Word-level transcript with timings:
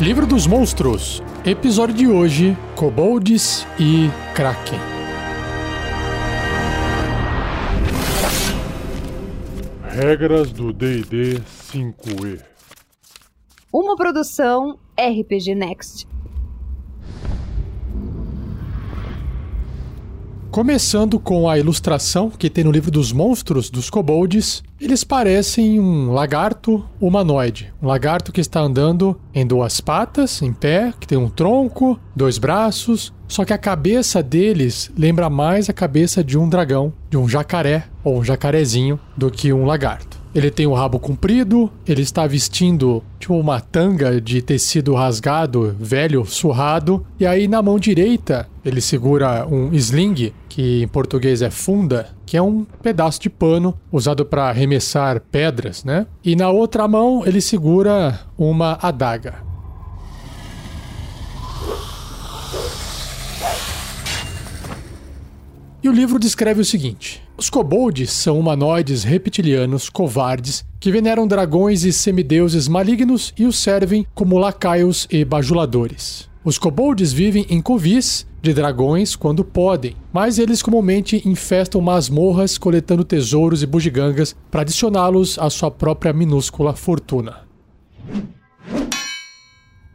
Livro 0.00 0.26
dos 0.26 0.46
Monstros. 0.46 1.22
Episódio 1.44 1.94
de 1.94 2.06
hoje: 2.06 2.56
Kobolds 2.74 3.66
e 3.78 4.08
Kraken. 4.34 4.78
Regras 9.82 10.52
do 10.52 10.72
D&D 10.72 11.42
5e. 11.70 12.40
Uma 13.70 13.94
produção 13.94 14.78
RPG 14.98 15.54
Next. 15.54 16.08
Começando 20.50 21.20
com 21.20 21.48
a 21.48 21.56
ilustração 21.56 22.28
que 22.28 22.50
tem 22.50 22.64
no 22.64 22.72
livro 22.72 22.90
dos 22.90 23.12
monstros 23.12 23.70
dos 23.70 23.88
kobolds, 23.88 24.64
eles 24.80 25.04
parecem 25.04 25.78
um 25.78 26.10
lagarto 26.10 26.84
humanoide. 27.00 27.72
Um 27.80 27.86
lagarto 27.86 28.32
que 28.32 28.40
está 28.40 28.58
andando 28.58 29.18
em 29.32 29.46
duas 29.46 29.80
patas, 29.80 30.42
em 30.42 30.52
pé, 30.52 30.92
que 30.98 31.06
tem 31.06 31.16
um 31.16 31.30
tronco, 31.30 32.00
dois 32.16 32.36
braços, 32.36 33.12
só 33.28 33.44
que 33.44 33.52
a 33.52 33.58
cabeça 33.58 34.24
deles 34.24 34.90
lembra 34.98 35.30
mais 35.30 35.70
a 35.70 35.72
cabeça 35.72 36.24
de 36.24 36.36
um 36.36 36.48
dragão, 36.48 36.92
de 37.08 37.16
um 37.16 37.28
jacaré 37.28 37.84
ou 38.02 38.18
um 38.18 38.24
jacarezinho, 38.24 38.98
do 39.16 39.30
que 39.30 39.52
um 39.52 39.64
lagarto. 39.64 40.19
Ele 40.34 40.50
tem 40.50 40.66
o 40.66 40.74
rabo 40.74 40.98
comprido, 40.98 41.70
ele 41.86 42.02
está 42.02 42.26
vestindo 42.26 43.02
tipo 43.18 43.34
uma 43.36 43.60
tanga 43.60 44.20
de 44.20 44.40
tecido 44.40 44.94
rasgado, 44.94 45.74
velho, 45.78 46.24
surrado, 46.24 47.04
e 47.18 47.26
aí 47.26 47.48
na 47.48 47.60
mão 47.60 47.78
direita 47.78 48.48
ele 48.64 48.80
segura 48.80 49.46
um 49.46 49.72
sling, 49.74 50.32
que 50.48 50.82
em 50.82 50.88
português 50.88 51.42
é 51.42 51.50
funda, 51.50 52.08
que 52.24 52.36
é 52.36 52.42
um 52.42 52.64
pedaço 52.82 53.20
de 53.20 53.28
pano 53.28 53.74
usado 53.90 54.24
para 54.24 54.48
arremessar 54.48 55.20
pedras, 55.32 55.82
né? 55.82 56.06
E 56.24 56.36
na 56.36 56.50
outra 56.50 56.86
mão 56.86 57.26
ele 57.26 57.40
segura 57.40 58.20
uma 58.38 58.78
adaga. 58.80 59.49
E 65.82 65.88
o 65.88 65.92
livro 65.92 66.18
descreve 66.18 66.60
o 66.60 66.64
seguinte: 66.64 67.22
os 67.38 67.48
kobolds 67.48 68.10
são 68.12 68.38
humanoides 68.38 69.02
reptilianos 69.02 69.88
covardes 69.88 70.62
que 70.78 70.92
veneram 70.92 71.26
dragões 71.26 71.84
e 71.84 71.92
semideuses 71.92 72.68
malignos 72.68 73.32
e 73.38 73.46
os 73.46 73.58
servem 73.58 74.06
como 74.14 74.36
lacaios 74.36 75.08
e 75.10 75.24
bajuladores. 75.24 76.28
Os 76.44 76.58
kobolds 76.58 77.12
vivem 77.12 77.46
em 77.48 77.62
covis 77.62 78.26
de 78.42 78.52
dragões 78.52 79.16
quando 79.16 79.42
podem, 79.42 79.96
mas 80.12 80.38
eles 80.38 80.62
comumente 80.62 81.26
infestam 81.26 81.80
masmorras 81.80 82.58
coletando 82.58 83.04
tesouros 83.04 83.62
e 83.62 83.66
bugigangas 83.66 84.36
para 84.50 84.60
adicioná-los 84.62 85.38
à 85.38 85.48
sua 85.48 85.70
própria 85.70 86.12
minúscula 86.12 86.74
fortuna. 86.74 87.48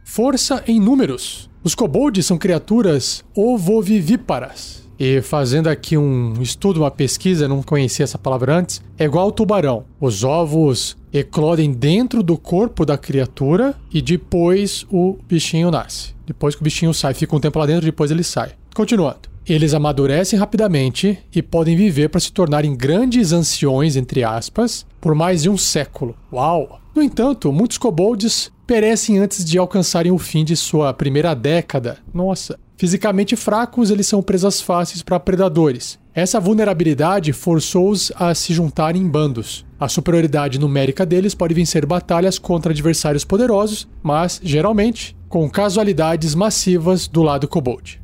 Força 0.04 0.64
em 0.66 0.80
números. 0.80 1.48
Os 1.62 1.74
kobolds 1.74 2.26
são 2.26 2.38
criaturas 2.38 3.24
ovovivíparas 3.34 4.85
e 4.98 5.20
fazendo 5.20 5.68
aqui 5.68 5.96
um 5.96 6.34
estudo, 6.40 6.80
uma 6.80 6.90
pesquisa, 6.90 7.48
não 7.48 7.62
conhecia 7.62 8.04
essa 8.04 8.18
palavra 8.18 8.56
antes, 8.56 8.82
é 8.98 9.04
igual 9.04 9.26
ao 9.26 9.32
tubarão. 9.32 9.84
Os 10.00 10.24
ovos 10.24 10.96
eclodem 11.12 11.72
dentro 11.72 12.22
do 12.22 12.36
corpo 12.36 12.84
da 12.84 12.96
criatura 12.96 13.74
e 13.92 14.00
depois 14.00 14.86
o 14.90 15.18
bichinho 15.28 15.70
nasce. 15.70 16.14
Depois 16.26 16.54
que 16.54 16.62
o 16.62 16.64
bichinho 16.64 16.92
sai, 16.94 17.14
fica 17.14 17.36
um 17.36 17.40
tempo 17.40 17.58
lá 17.58 17.66
dentro, 17.66 17.84
depois 17.84 18.10
ele 18.10 18.24
sai. 18.24 18.52
Continuando. 18.74 19.36
Eles 19.48 19.74
amadurecem 19.74 20.36
rapidamente 20.36 21.16
e 21.32 21.40
podem 21.40 21.76
viver 21.76 22.08
para 22.08 22.18
se 22.18 22.32
tornarem 22.32 22.76
grandes 22.76 23.30
anciões, 23.32 23.94
entre 23.94 24.24
aspas, 24.24 24.84
por 25.00 25.14
mais 25.14 25.42
de 25.42 25.48
um 25.48 25.56
século. 25.56 26.16
Uau! 26.32 26.80
No 26.92 27.00
entanto, 27.00 27.52
muitos 27.52 27.78
kobolds 27.78 28.50
perecem 28.66 29.18
antes 29.18 29.44
de 29.44 29.56
alcançarem 29.56 30.10
o 30.10 30.18
fim 30.18 30.44
de 30.44 30.56
sua 30.56 30.92
primeira 30.92 31.32
década. 31.32 31.98
Nossa! 32.12 32.58
Fisicamente 32.76 33.34
fracos, 33.36 33.90
eles 33.90 34.06
são 34.06 34.22
presas 34.22 34.60
fáceis 34.60 35.02
para 35.02 35.18
predadores. 35.18 35.98
Essa 36.14 36.38
vulnerabilidade 36.38 37.32
forçou-os 37.32 38.12
a 38.14 38.34
se 38.34 38.52
juntarem 38.52 39.00
em 39.00 39.08
bandos. 39.08 39.64
A 39.80 39.88
superioridade 39.88 40.58
numérica 40.58 41.06
deles 41.06 41.34
pode 41.34 41.54
vencer 41.54 41.86
batalhas 41.86 42.38
contra 42.38 42.72
adversários 42.72 43.24
poderosos, 43.24 43.88
mas, 44.02 44.40
geralmente, 44.42 45.16
com 45.26 45.48
casualidades 45.48 46.34
massivas 46.34 47.08
do 47.08 47.22
lado 47.22 47.48
kobold. 47.48 48.00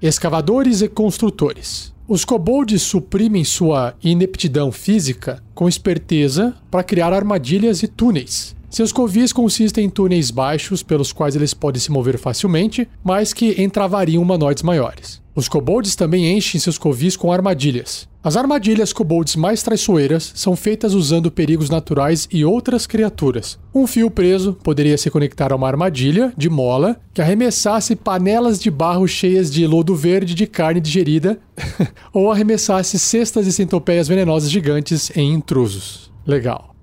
Escavadores 0.00 0.82
e 0.82 0.88
construtores. 0.88 1.92
Os 2.06 2.24
kobolds 2.24 2.82
suprimem 2.82 3.44
sua 3.44 3.94
ineptidão 4.02 4.70
física 4.70 5.42
com 5.54 5.68
esperteza 5.68 6.54
para 6.70 6.82
criar 6.84 7.12
armadilhas 7.12 7.82
e 7.82 7.88
túneis. 7.88 8.56
Seus 8.70 8.92
covis 8.92 9.32
consistem 9.32 9.86
em 9.86 9.90
túneis 9.90 10.30
baixos 10.30 10.80
pelos 10.80 11.12
quais 11.12 11.34
eles 11.34 11.52
podem 11.52 11.80
se 11.80 11.90
mover 11.90 12.16
facilmente, 12.16 12.88
mas 13.02 13.32
que 13.32 13.60
entravariam 13.60 14.22
humanoides 14.22 14.62
maiores. 14.62 15.20
Os 15.34 15.48
kobolds 15.48 15.96
também 15.96 16.36
enchem 16.36 16.60
seus 16.60 16.78
covis 16.78 17.16
com 17.16 17.32
armadilhas. 17.32 18.08
As 18.22 18.36
armadilhas 18.36 18.92
kobolds 18.92 19.34
mais 19.34 19.62
traiçoeiras 19.62 20.32
são 20.36 20.54
feitas 20.54 20.94
usando 20.94 21.32
perigos 21.32 21.68
naturais 21.68 22.28
e 22.30 22.44
outras 22.44 22.86
criaturas. 22.86 23.58
Um 23.74 23.88
fio 23.88 24.08
preso 24.08 24.52
poderia 24.62 24.98
se 24.98 25.10
conectar 25.10 25.52
a 25.52 25.56
uma 25.56 25.66
armadilha 25.66 26.32
de 26.36 26.48
mola 26.48 27.00
que 27.12 27.20
arremessasse 27.20 27.96
panelas 27.96 28.60
de 28.60 28.70
barro 28.70 29.08
cheias 29.08 29.50
de 29.50 29.66
lodo 29.66 29.96
verde 29.96 30.34
de 30.34 30.46
carne 30.46 30.80
digerida 30.80 31.40
ou 32.12 32.30
arremessasse 32.30 32.98
cestas 33.00 33.48
e 33.48 33.52
centopeias 33.52 34.06
venenosas 34.06 34.50
gigantes 34.50 35.10
em 35.16 35.32
intrusos. 35.32 36.12
Legal. 36.24 36.76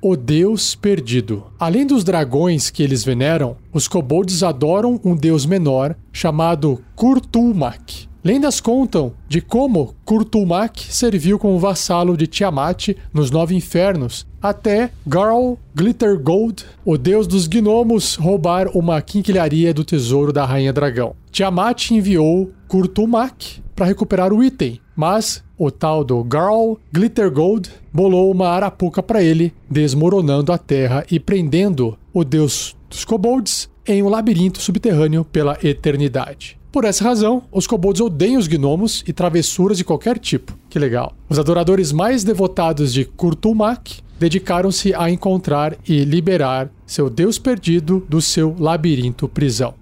O 0.00 0.14
Deus 0.14 0.74
Perdido. 0.74 1.46
Além 1.58 1.86
dos 1.86 2.04
dragões 2.04 2.68
que 2.68 2.82
eles 2.82 3.02
veneram, 3.02 3.56
os 3.72 3.88
kobolds 3.88 4.42
adoram 4.42 5.00
um 5.02 5.16
deus 5.16 5.46
menor 5.46 5.96
chamado 6.12 6.82
Kurtulmak. 6.94 8.06
Lendas 8.22 8.60
contam 8.60 9.14
de 9.26 9.40
como 9.40 9.94
Kurtulmak 10.04 10.92
serviu 10.92 11.38
como 11.38 11.58
vassalo 11.58 12.16
de 12.16 12.26
Tiamat 12.26 12.88
nos 13.12 13.30
Nove 13.30 13.54
Infernos, 13.54 14.26
até 14.42 14.90
Garl 15.06 15.54
Glittergold, 15.74 16.64
o 16.84 16.98
deus 16.98 17.26
dos 17.26 17.46
gnomos, 17.46 18.16
roubar 18.16 18.68
uma 18.76 19.00
quinquilharia 19.00 19.72
do 19.72 19.84
tesouro 19.84 20.32
da 20.32 20.44
Rainha 20.44 20.72
Dragão. 20.72 21.14
Tiamat 21.30 21.92
enviou 21.92 22.50
Kurtulmak 22.68 23.64
para 23.76 23.86
recuperar 23.86 24.32
o 24.32 24.42
item, 24.42 24.80
mas 24.96 25.44
o 25.58 25.70
tal 25.70 26.02
do 26.02 26.24
Garl 26.24 26.76
Glittergold 26.92 27.70
bolou 27.92 28.30
uma 28.30 28.48
arapuca 28.48 29.02
para 29.02 29.22
ele, 29.22 29.52
desmoronando 29.70 30.50
a 30.50 30.58
terra 30.58 31.04
e 31.10 31.20
prendendo 31.20 31.96
o 32.12 32.24
deus 32.24 32.74
dos 32.88 33.04
kobolds 33.04 33.68
em 33.86 34.02
um 34.02 34.08
labirinto 34.08 34.60
subterrâneo 34.60 35.24
pela 35.24 35.58
eternidade. 35.62 36.58
Por 36.72 36.84
essa 36.84 37.04
razão, 37.04 37.42
os 37.52 37.66
kobolds 37.66 38.00
odeiam 38.00 38.38
os 38.38 38.48
gnomos 38.48 39.04
e 39.06 39.12
travessuras 39.12 39.78
de 39.78 39.84
qualquer 39.84 40.18
tipo. 40.18 40.58
Que 40.68 40.78
legal. 40.78 41.14
Os 41.28 41.38
adoradores 41.38 41.92
mais 41.92 42.24
devotados 42.24 42.92
de 42.92 43.04
Kurtulmak 43.04 44.00
dedicaram-se 44.18 44.94
a 44.94 45.10
encontrar 45.10 45.76
e 45.86 46.04
liberar 46.04 46.70
seu 46.86 47.08
deus 47.08 47.38
perdido 47.38 48.04
do 48.08 48.20
seu 48.20 48.54
labirinto 48.58 49.28
prisão. 49.28 49.74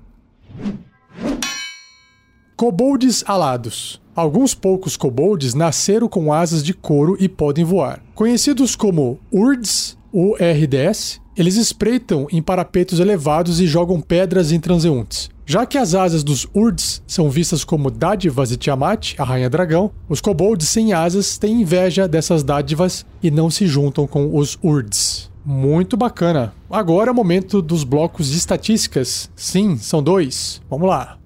Kobolds 2.57 3.25
alados. 3.27 4.01
Alguns 4.15 4.55
poucos 4.55 4.97
kobolds 4.97 5.55
nasceram 5.55 6.09
com 6.09 6.33
asas 6.33 6.63
de 6.63 6.73
couro 6.73 7.17
e 7.19 7.29
podem 7.29 7.65
voar. 7.65 8.01
Conhecidos 8.15 8.77
como 8.77 9.19
Urds, 9.33 9.99
URDS, 10.13 11.21
eles 11.37 11.57
espreitam 11.57 12.29
em 12.31 12.41
parapetos 12.41 13.01
elevados 13.01 13.61
e 13.61 13.67
jogam 13.67 14.01
pedras 14.01 14.53
em 14.53 14.61
transeuntes. 14.61 15.29
Já 15.45 15.67
que 15.67 15.77
as 15.77 15.97
asas 15.97 16.23
dos 16.23 16.47
Urds 16.55 17.03
são 17.09 17.29
vistas 17.29 17.65
como 17.65 17.91
dádivas 17.91 18.51
de 18.51 18.57
Tiamat, 18.57 19.15
a 19.19 19.25
rainha 19.25 19.51
dragão, 19.51 19.91
os 20.09 20.21
kobolds 20.21 20.69
sem 20.69 20.93
asas 20.93 21.37
têm 21.37 21.61
inveja 21.61 22.07
dessas 22.07 22.45
dádivas 22.45 23.05
e 23.21 23.33
não 23.33 23.51
se 23.51 23.67
juntam 23.67 24.07
com 24.07 24.39
os 24.39 24.57
Urds. 24.63 25.29
Muito 25.45 25.97
bacana. 25.97 26.55
Agora 26.71 27.11
é 27.11 27.13
o 27.13 27.17
momento 27.17 27.61
dos 27.61 27.83
blocos 27.83 28.31
de 28.31 28.39
estatísticas. 28.39 29.29
Sim, 29.35 29.77
são 29.77 30.01
dois. 30.01 30.63
Vamos 30.71 30.89
lá. 30.89 31.19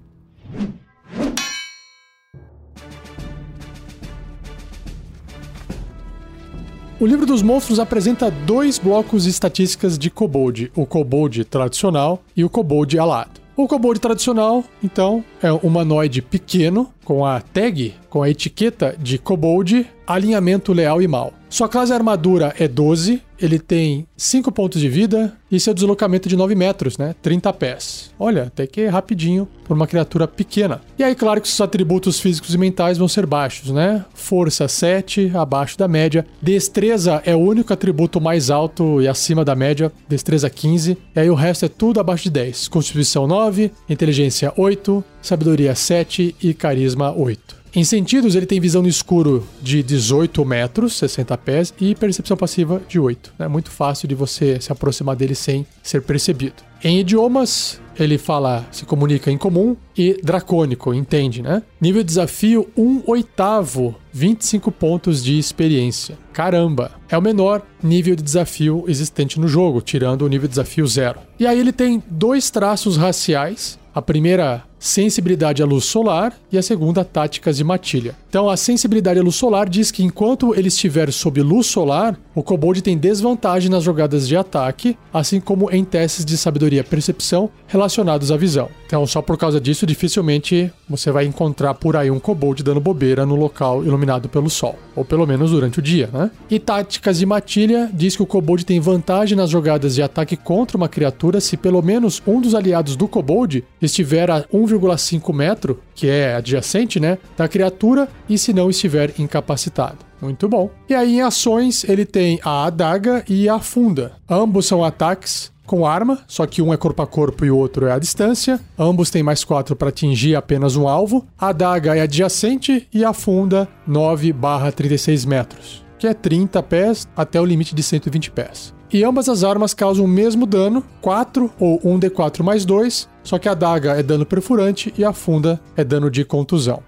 O 7.01 7.05
livro 7.05 7.25
dos 7.25 7.41
monstros 7.41 7.79
apresenta 7.79 8.29
dois 8.29 8.77
blocos 8.77 9.23
de 9.23 9.29
estatísticas 9.29 9.97
de 9.97 10.09
kobold, 10.09 10.69
o 10.75 10.85
kobold 10.85 11.45
tradicional 11.45 12.21
e 12.35 12.43
o 12.43 12.49
kobold 12.49 12.99
alado. 12.99 13.39
O 13.55 13.69
kobold 13.69 14.01
tradicional, 14.01 14.65
então, 14.83 15.23
é 15.41 15.49
um 15.49 15.57
humanoide 15.57 16.21
pequeno 16.21 16.89
com 17.05 17.25
a 17.25 17.39
tag 17.39 17.93
com 18.09 18.23
a 18.23 18.29
etiqueta 18.29 18.95
de 18.99 19.17
Kobold, 19.17 19.85
alinhamento 20.07 20.73
leal 20.73 21.01
e 21.01 21.07
mal. 21.07 21.33
Sua 21.49 21.67
classe 21.67 21.91
armadura 21.91 22.53
é 22.59 22.67
12, 22.67 23.21
ele 23.39 23.57
tem 23.57 24.05
5 24.15 24.51
pontos 24.51 24.79
de 24.79 24.87
vida 24.87 25.33
e 25.51 25.59
seu 25.59 25.73
deslocamento 25.73 26.29
de 26.29 26.35
9 26.35 26.53
metros, 26.53 26.95
né? 26.95 27.15
30 27.23 27.51
pés. 27.53 28.11
Olha, 28.19 28.43
até 28.43 28.67
que 28.67 28.81
é 28.81 28.87
rapidinho 28.87 29.47
por 29.63 29.75
uma 29.75 29.87
criatura 29.87 30.27
pequena. 30.27 30.79
E 30.97 31.03
aí, 31.03 31.15
claro 31.15 31.41
que 31.41 31.47
seus 31.47 31.61
atributos 31.61 32.19
físicos 32.19 32.53
e 32.53 32.57
mentais 32.57 32.99
vão 32.99 33.07
ser 33.07 33.25
baixos, 33.25 33.71
né? 33.71 34.05
Força 34.13 34.67
7, 34.67 35.31
abaixo 35.33 35.75
da 35.77 35.87
média. 35.87 36.23
Destreza 36.39 37.21
é 37.25 37.35
o 37.35 37.39
único 37.39 37.73
atributo 37.73 38.21
mais 38.21 38.51
alto 38.51 39.01
e 39.01 39.07
acima 39.07 39.43
da 39.43 39.55
média, 39.55 39.91
destreza 40.07 40.49
15. 40.51 40.97
E 41.15 41.19
aí 41.19 41.29
o 41.31 41.35
resto 41.35 41.65
é 41.65 41.69
tudo 41.69 41.99
abaixo 41.99 42.25
de 42.25 42.31
10. 42.31 42.67
Constituição 42.67 43.25
9, 43.25 43.71
inteligência 43.89 44.53
8, 44.55 45.03
sabedoria 45.19 45.73
7 45.73 46.35
e 46.43 46.53
carisma 46.53 47.11
8. 47.11 47.58
Em 47.75 47.83
sentidos, 47.83 48.35
ele 48.35 48.45
tem 48.45 48.59
visão 48.59 48.81
no 48.81 48.87
escuro 48.87 49.45
de 49.61 49.83
18 49.83 50.43
metros, 50.43 50.95
60 50.95 51.37
pés, 51.37 51.73
e 51.79 51.93
percepção 51.93 52.35
passiva 52.35 52.81
de 52.87 52.99
8. 52.99 53.33
É 53.37 53.47
muito 53.47 53.69
fácil 53.69 54.07
de 54.07 54.15
você 54.15 54.59
se 54.59 54.71
aproximar 54.71 55.15
dele 55.15 55.35
sem 55.35 55.65
ser 55.83 56.01
percebido. 56.01 56.63
Em 56.83 56.99
idiomas, 56.99 57.79
ele 57.99 58.17
fala, 58.17 58.65
se 58.71 58.85
comunica 58.85 59.29
em 59.29 59.37
comum 59.37 59.75
e 59.97 60.19
dracônico, 60.23 60.93
entende, 60.93 61.41
né? 61.41 61.61
Nível 61.79 62.01
de 62.01 62.07
desafio 62.07 62.69
1 62.75 63.03
oitavo, 63.05 63.95
25 64.13 64.71
pontos 64.71 65.21
de 65.23 65.37
experiência. 65.37 66.17
Caramba! 66.31 66.91
É 67.09 67.17
o 67.17 67.21
menor 67.21 67.61
nível 67.83 68.15
de 68.15 68.23
desafio 68.23 68.85
existente 68.87 69.39
no 69.39 69.47
jogo, 69.47 69.81
tirando 69.81 70.21
o 70.21 70.27
nível 70.29 70.47
de 70.47 70.53
desafio 70.53 70.87
0. 70.87 71.19
E 71.37 71.45
aí 71.45 71.59
ele 71.59 71.73
tem 71.73 72.01
dois 72.09 72.49
traços 72.49 72.95
raciais. 72.95 73.77
A 73.93 74.01
primeira 74.01 74.63
sensibilidade 74.79 75.61
à 75.61 75.65
luz 75.65 75.85
solar 75.85 76.33
e 76.51 76.57
a 76.57 76.63
segunda, 76.63 77.03
táticas 77.03 77.57
de 77.57 77.63
matilha. 77.63 78.15
Então, 78.29 78.49
a 78.49 78.55
sensibilidade 78.55 79.19
à 79.19 79.23
luz 79.23 79.35
solar 79.35 79.67
diz 79.67 79.91
que 79.91 80.03
enquanto 80.03 80.55
ele 80.55 80.67
estiver 80.67 81.11
sob 81.11 81.41
luz 81.41 81.67
solar, 81.67 82.17
o 82.33 82.41
kobold 82.41 82.81
tem 82.81 82.97
desvantagem 82.97 83.69
nas 83.69 83.83
jogadas 83.83 84.27
de 84.27 84.37
ataque, 84.37 84.97
assim 85.13 85.41
como 85.41 85.69
em 85.71 85.83
testes 85.83 86.23
de 86.23 86.37
sabedoria 86.37 86.81
e 86.81 86.83
percepção 86.83 87.49
relacionados 87.67 88.31
à 88.31 88.37
visão. 88.37 88.69
Então, 88.85 89.05
só 89.05 89.21
por 89.21 89.37
causa 89.37 89.59
disso, 89.59 89.85
dificilmente 89.85 90.71
você 90.87 91.11
vai 91.11 91.25
encontrar 91.25 91.73
por 91.73 91.95
aí 91.95 92.09
um 92.09 92.19
kobold 92.19 92.63
dando 92.63 92.79
bobeira 92.79 93.25
no 93.25 93.35
local 93.35 93.83
iluminado 93.83 94.29
pelo 94.29 94.49
sol, 94.49 94.77
ou 94.95 95.03
pelo 95.03 95.27
menos 95.27 95.51
durante 95.51 95.79
o 95.79 95.81
dia, 95.81 96.09
né? 96.11 96.31
E 96.49 96.59
táticas 96.59 97.19
de 97.19 97.25
matilha 97.25 97.89
diz 97.93 98.15
que 98.15 98.23
o 98.23 98.25
kobold 98.25 98.65
tem 98.65 98.79
vantagem 98.79 99.37
nas 99.37 99.49
jogadas 99.49 99.95
de 99.95 100.01
ataque 100.01 100.35
contra 100.35 100.77
uma 100.77 100.87
criatura 100.87 101.39
se 101.41 101.57
pelo 101.57 101.81
menos 101.81 102.21
um 102.25 102.41
dos 102.41 102.55
aliados 102.55 102.95
do 102.95 103.07
kobold 103.07 103.63
estiver 103.81 104.31
a 104.31 104.45
1 104.51 104.68
1,5 104.75 105.33
metro, 105.33 105.79
que 105.95 106.07
é 106.07 106.35
adjacente, 106.35 106.99
né, 106.99 107.17
da 107.37 107.47
criatura 107.47 108.07
e 108.27 108.37
se 108.37 108.53
não 108.53 108.69
estiver 108.69 109.13
incapacitado. 109.19 109.97
Muito 110.21 110.49
bom. 110.49 110.69
E 110.89 110.93
aí 110.93 111.15
em 111.15 111.21
ações 111.21 111.83
ele 111.83 112.05
tem 112.05 112.39
a 112.43 112.65
adaga 112.65 113.23
e 113.27 113.47
a 113.47 113.59
funda. 113.59 114.13
Ambos 114.29 114.65
são 114.65 114.83
ataques 114.83 115.51
com 115.65 115.85
arma, 115.85 116.19
só 116.27 116.47
que 116.47 116.63
um 116.63 116.73
é 116.73 116.77
corpo 116.77 117.01
a 117.03 117.07
corpo 117.07 117.45
e 117.45 117.51
o 117.51 117.57
outro 117.57 117.85
é 117.85 117.91
à 117.91 117.99
distância. 117.99 118.59
Ambos 118.77 119.11
têm 119.11 119.21
mais 119.21 119.43
4 119.43 119.75
para 119.75 119.89
atingir 119.89 120.35
apenas 120.35 120.75
um 120.75 120.87
alvo. 120.87 121.27
A 121.37 121.49
adaga 121.49 121.95
é 121.95 122.01
adjacente 122.01 122.87
e 122.91 123.05
a 123.05 123.13
funda 123.13 123.67
9/36 123.87 125.25
metros, 125.25 125.85
que 125.99 126.07
é 126.07 126.13
30 126.13 126.63
pés 126.63 127.07
até 127.15 127.39
o 127.39 127.45
limite 127.45 127.75
de 127.75 127.83
120 127.83 128.31
pés. 128.31 128.73
E 128.91 129.03
ambas 129.03 129.29
as 129.29 129.43
armas 129.43 129.73
causam 129.73 130.05
o 130.05 130.07
mesmo 130.07 130.47
dano, 130.47 130.83
4 130.99 131.51
ou 131.59 131.79
1d4 131.79 132.41
mais 132.41 132.65
2, 132.65 133.07
só 133.23 133.37
que 133.37 133.47
a 133.47 133.53
daga 133.53 133.91
é 133.91 134.01
dano 134.01 134.25
perfurante 134.25 134.91
e 134.97 135.05
a 135.05 135.13
funda 135.13 135.61
é 135.77 135.83
dano 135.83 136.09
de 136.09 136.25
contusão. 136.25 136.81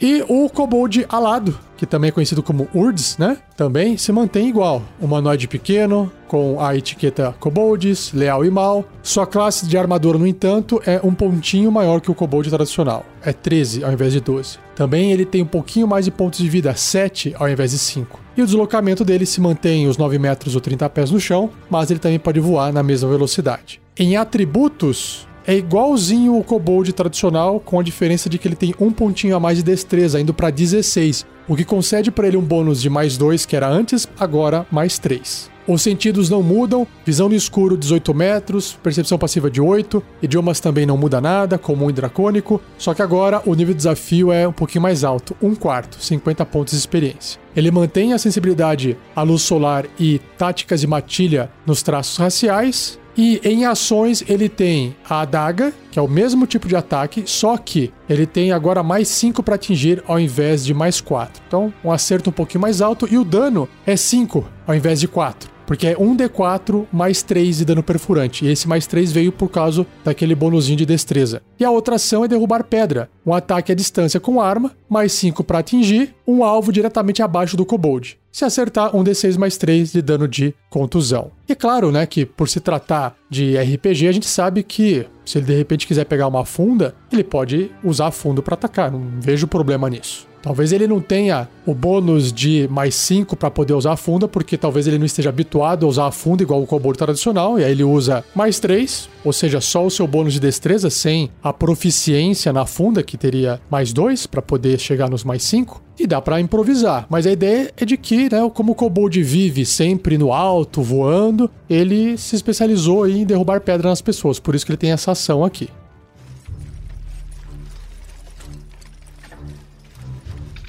E 0.00 0.22
o 0.28 0.48
kobold 0.50 1.06
alado, 1.08 1.58
que 1.76 1.86
também 1.86 2.08
é 2.08 2.12
conhecido 2.12 2.42
como 2.42 2.68
Urds, 2.74 3.16
né? 3.16 3.38
Também 3.56 3.96
se 3.96 4.12
mantém 4.12 4.48
igual. 4.48 4.82
Humanoide 5.00 5.48
pequeno, 5.48 6.12
com 6.28 6.60
a 6.60 6.76
etiqueta 6.76 7.34
kobolds, 7.40 8.12
leal 8.12 8.44
e 8.44 8.50
mal. 8.50 8.84
Sua 9.02 9.26
classe 9.26 9.66
de 9.66 9.78
armadura, 9.78 10.18
no 10.18 10.26
entanto, 10.26 10.82
é 10.84 11.00
um 11.02 11.14
pontinho 11.14 11.72
maior 11.72 12.00
que 12.00 12.10
o 12.10 12.14
kobold 12.14 12.50
tradicional. 12.50 13.06
É 13.22 13.32
13 13.32 13.84
ao 13.84 13.92
invés 13.92 14.12
de 14.12 14.20
12. 14.20 14.58
Também 14.74 15.12
ele 15.12 15.24
tem 15.24 15.42
um 15.42 15.46
pouquinho 15.46 15.88
mais 15.88 16.04
de 16.04 16.10
pontos 16.10 16.40
de 16.40 16.48
vida, 16.48 16.74
7 16.74 17.34
ao 17.38 17.48
invés 17.48 17.70
de 17.70 17.78
5. 17.78 18.20
E 18.36 18.42
o 18.42 18.46
deslocamento 18.46 19.02
dele 19.02 19.24
se 19.24 19.40
mantém 19.40 19.88
os 19.88 19.96
9 19.96 20.18
metros 20.18 20.54
ou 20.54 20.60
30 20.60 20.90
pés 20.90 21.10
no 21.10 21.18
chão, 21.18 21.50
mas 21.70 21.90
ele 21.90 22.00
também 22.00 22.18
pode 22.18 22.38
voar 22.38 22.70
na 22.70 22.82
mesma 22.82 23.08
velocidade. 23.08 23.80
Em 23.98 24.18
atributos, 24.18 25.26
é 25.46 25.54
igualzinho 25.54 26.36
o 26.36 26.42
Kobold 26.42 26.92
tradicional, 26.92 27.60
com 27.60 27.78
a 27.78 27.82
diferença 27.82 28.28
de 28.28 28.36
que 28.36 28.48
ele 28.48 28.56
tem 28.56 28.74
um 28.80 28.90
pontinho 28.90 29.36
a 29.36 29.40
mais 29.40 29.58
de 29.58 29.62
destreza, 29.62 30.20
indo 30.20 30.34
para 30.34 30.50
16, 30.50 31.24
o 31.46 31.54
que 31.54 31.64
concede 31.64 32.10
para 32.10 32.26
ele 32.26 32.36
um 32.36 32.42
bônus 32.42 32.82
de 32.82 32.90
mais 32.90 33.16
2, 33.16 33.46
que 33.46 33.54
era 33.54 33.68
antes, 33.68 34.08
agora 34.18 34.66
mais 34.70 34.98
3. 34.98 35.54
Os 35.68 35.82
sentidos 35.82 36.30
não 36.30 36.44
mudam, 36.44 36.86
visão 37.04 37.28
no 37.28 37.34
escuro 37.34 37.76
18 37.76 38.14
metros, 38.14 38.78
percepção 38.82 39.18
passiva 39.18 39.50
de 39.50 39.60
8, 39.60 40.00
idiomas 40.22 40.60
também 40.60 40.86
não 40.86 40.96
muda 40.96 41.20
nada, 41.20 41.58
comum 41.58 41.90
e 41.90 41.92
dracônico, 41.92 42.60
só 42.78 42.94
que 42.94 43.02
agora 43.02 43.42
o 43.44 43.54
nível 43.54 43.74
de 43.74 43.78
desafio 43.78 44.30
é 44.30 44.46
um 44.46 44.52
pouquinho 44.52 44.82
mais 44.82 45.02
alto, 45.02 45.36
um 45.42 45.56
quarto, 45.56 45.96
50 46.00 46.44
pontos 46.46 46.72
de 46.72 46.78
experiência. 46.78 47.40
Ele 47.54 47.72
mantém 47.72 48.12
a 48.12 48.18
sensibilidade 48.18 48.96
à 49.14 49.22
luz 49.22 49.42
solar 49.42 49.86
e 49.98 50.20
táticas 50.38 50.80
de 50.80 50.86
matilha 50.86 51.50
nos 51.66 51.82
traços 51.82 52.16
raciais, 52.16 52.96
e 53.16 53.40
em 53.42 53.64
ações 53.64 54.22
ele 54.28 54.48
tem 54.48 54.94
a 55.08 55.20
adaga, 55.20 55.72
que 55.90 55.98
é 55.98 56.02
o 56.02 56.08
mesmo 56.08 56.46
tipo 56.46 56.68
de 56.68 56.76
ataque, 56.76 57.24
só 57.26 57.56
que 57.56 57.92
ele 58.08 58.26
tem 58.26 58.52
agora 58.52 58.82
mais 58.82 59.08
5 59.08 59.42
para 59.42 59.54
atingir 59.54 60.02
ao 60.06 60.20
invés 60.20 60.64
de 60.64 60.74
mais 60.74 61.00
4. 61.00 61.42
Então, 61.46 61.72
um 61.82 61.90
acerto 61.90 62.30
um 62.30 62.32
pouquinho 62.32 62.62
mais 62.62 62.80
alto 62.80 63.08
e 63.10 63.16
o 63.16 63.24
dano 63.24 63.68
é 63.86 63.96
5 63.96 64.44
ao 64.66 64.74
invés 64.74 65.00
de 65.00 65.08
4. 65.08 65.55
Porque 65.66 65.88
é 65.88 65.94
1d4 65.94 66.86
mais 66.92 67.22
3 67.22 67.58
de 67.58 67.64
dano 67.64 67.82
perfurante. 67.82 68.44
E 68.44 68.48
esse 68.48 68.68
mais 68.68 68.86
3 68.86 69.12
veio 69.12 69.32
por 69.32 69.48
causa 69.48 69.86
daquele 70.04 70.34
bônusinho 70.34 70.78
de 70.78 70.86
destreza. 70.86 71.42
E 71.58 71.64
a 71.64 71.70
outra 71.70 71.96
ação 71.96 72.24
é 72.24 72.28
derrubar 72.28 72.64
pedra. 72.64 73.10
Um 73.24 73.34
ataque 73.34 73.72
à 73.72 73.74
distância 73.74 74.20
com 74.20 74.40
arma, 74.40 74.72
mais 74.88 75.12
5 75.12 75.42
para 75.42 75.58
atingir, 75.58 76.14
um 76.26 76.44
alvo 76.44 76.72
diretamente 76.72 77.22
abaixo 77.22 77.56
do 77.56 77.66
kobold. 77.66 78.18
Se 78.30 78.44
acertar, 78.44 78.94
um 78.94 79.02
d6 79.02 79.38
mais 79.38 79.56
3 79.56 79.92
de 79.92 80.02
dano 80.02 80.28
de 80.28 80.54
contusão. 80.68 81.30
E 81.48 81.52
é 81.52 81.54
claro, 81.54 81.90
né, 81.90 82.04
que 82.04 82.26
por 82.26 82.48
se 82.48 82.60
tratar 82.60 83.16
de 83.30 83.56
RPG, 83.56 84.08
a 84.08 84.12
gente 84.12 84.26
sabe 84.26 84.62
que 84.62 85.06
se 85.24 85.38
ele 85.38 85.46
de 85.46 85.56
repente 85.56 85.86
quiser 85.86 86.04
pegar 86.04 86.28
uma 86.28 86.44
funda, 86.44 86.94
ele 87.10 87.24
pode 87.24 87.70
usar 87.82 88.10
fundo 88.10 88.42
para 88.42 88.54
atacar. 88.54 88.92
Não 88.92 89.02
vejo 89.20 89.46
problema 89.46 89.88
nisso. 89.88 90.28
Talvez 90.46 90.70
ele 90.70 90.86
não 90.86 91.00
tenha 91.00 91.48
o 91.66 91.74
bônus 91.74 92.32
de 92.32 92.68
mais 92.70 92.94
5 92.94 93.34
para 93.34 93.50
poder 93.50 93.72
usar 93.72 93.94
a 93.94 93.96
funda, 93.96 94.28
porque 94.28 94.56
talvez 94.56 94.86
ele 94.86 94.96
não 94.96 95.04
esteja 95.04 95.28
habituado 95.28 95.84
a 95.84 95.88
usar 95.88 96.06
a 96.06 96.12
funda 96.12 96.44
igual 96.44 96.62
o 96.62 96.66
kobold 96.68 96.96
tradicional, 96.96 97.58
e 97.58 97.64
aí 97.64 97.72
ele 97.72 97.82
usa 97.82 98.24
mais 98.32 98.60
3, 98.60 99.08
ou 99.24 99.32
seja, 99.32 99.60
só 99.60 99.84
o 99.84 99.90
seu 99.90 100.06
bônus 100.06 100.34
de 100.34 100.38
destreza 100.38 100.88
sem 100.88 101.30
a 101.42 101.52
proficiência 101.52 102.52
na 102.52 102.64
funda, 102.64 103.02
que 103.02 103.16
teria 103.16 103.60
mais 103.68 103.92
2 103.92 104.28
para 104.28 104.40
poder 104.40 104.78
chegar 104.78 105.10
nos 105.10 105.24
mais 105.24 105.42
5. 105.42 105.82
E 105.98 106.06
dá 106.06 106.22
para 106.22 106.40
improvisar, 106.40 107.06
mas 107.10 107.26
a 107.26 107.32
ideia 107.32 107.72
é 107.76 107.84
de 107.84 107.96
que, 107.96 108.32
né, 108.32 108.48
como 108.54 108.70
o 108.70 108.74
kobold 108.76 109.20
vive 109.24 109.66
sempre 109.66 110.16
no 110.16 110.32
alto, 110.32 110.80
voando, 110.80 111.50
ele 111.68 112.16
se 112.16 112.36
especializou 112.36 113.08
em 113.08 113.24
derrubar 113.24 113.60
pedra 113.62 113.88
nas 113.88 114.00
pessoas, 114.00 114.38
por 114.38 114.54
isso 114.54 114.64
que 114.64 114.70
ele 114.70 114.76
tem 114.76 114.92
essa 114.92 115.10
ação 115.10 115.42
aqui. 115.42 115.68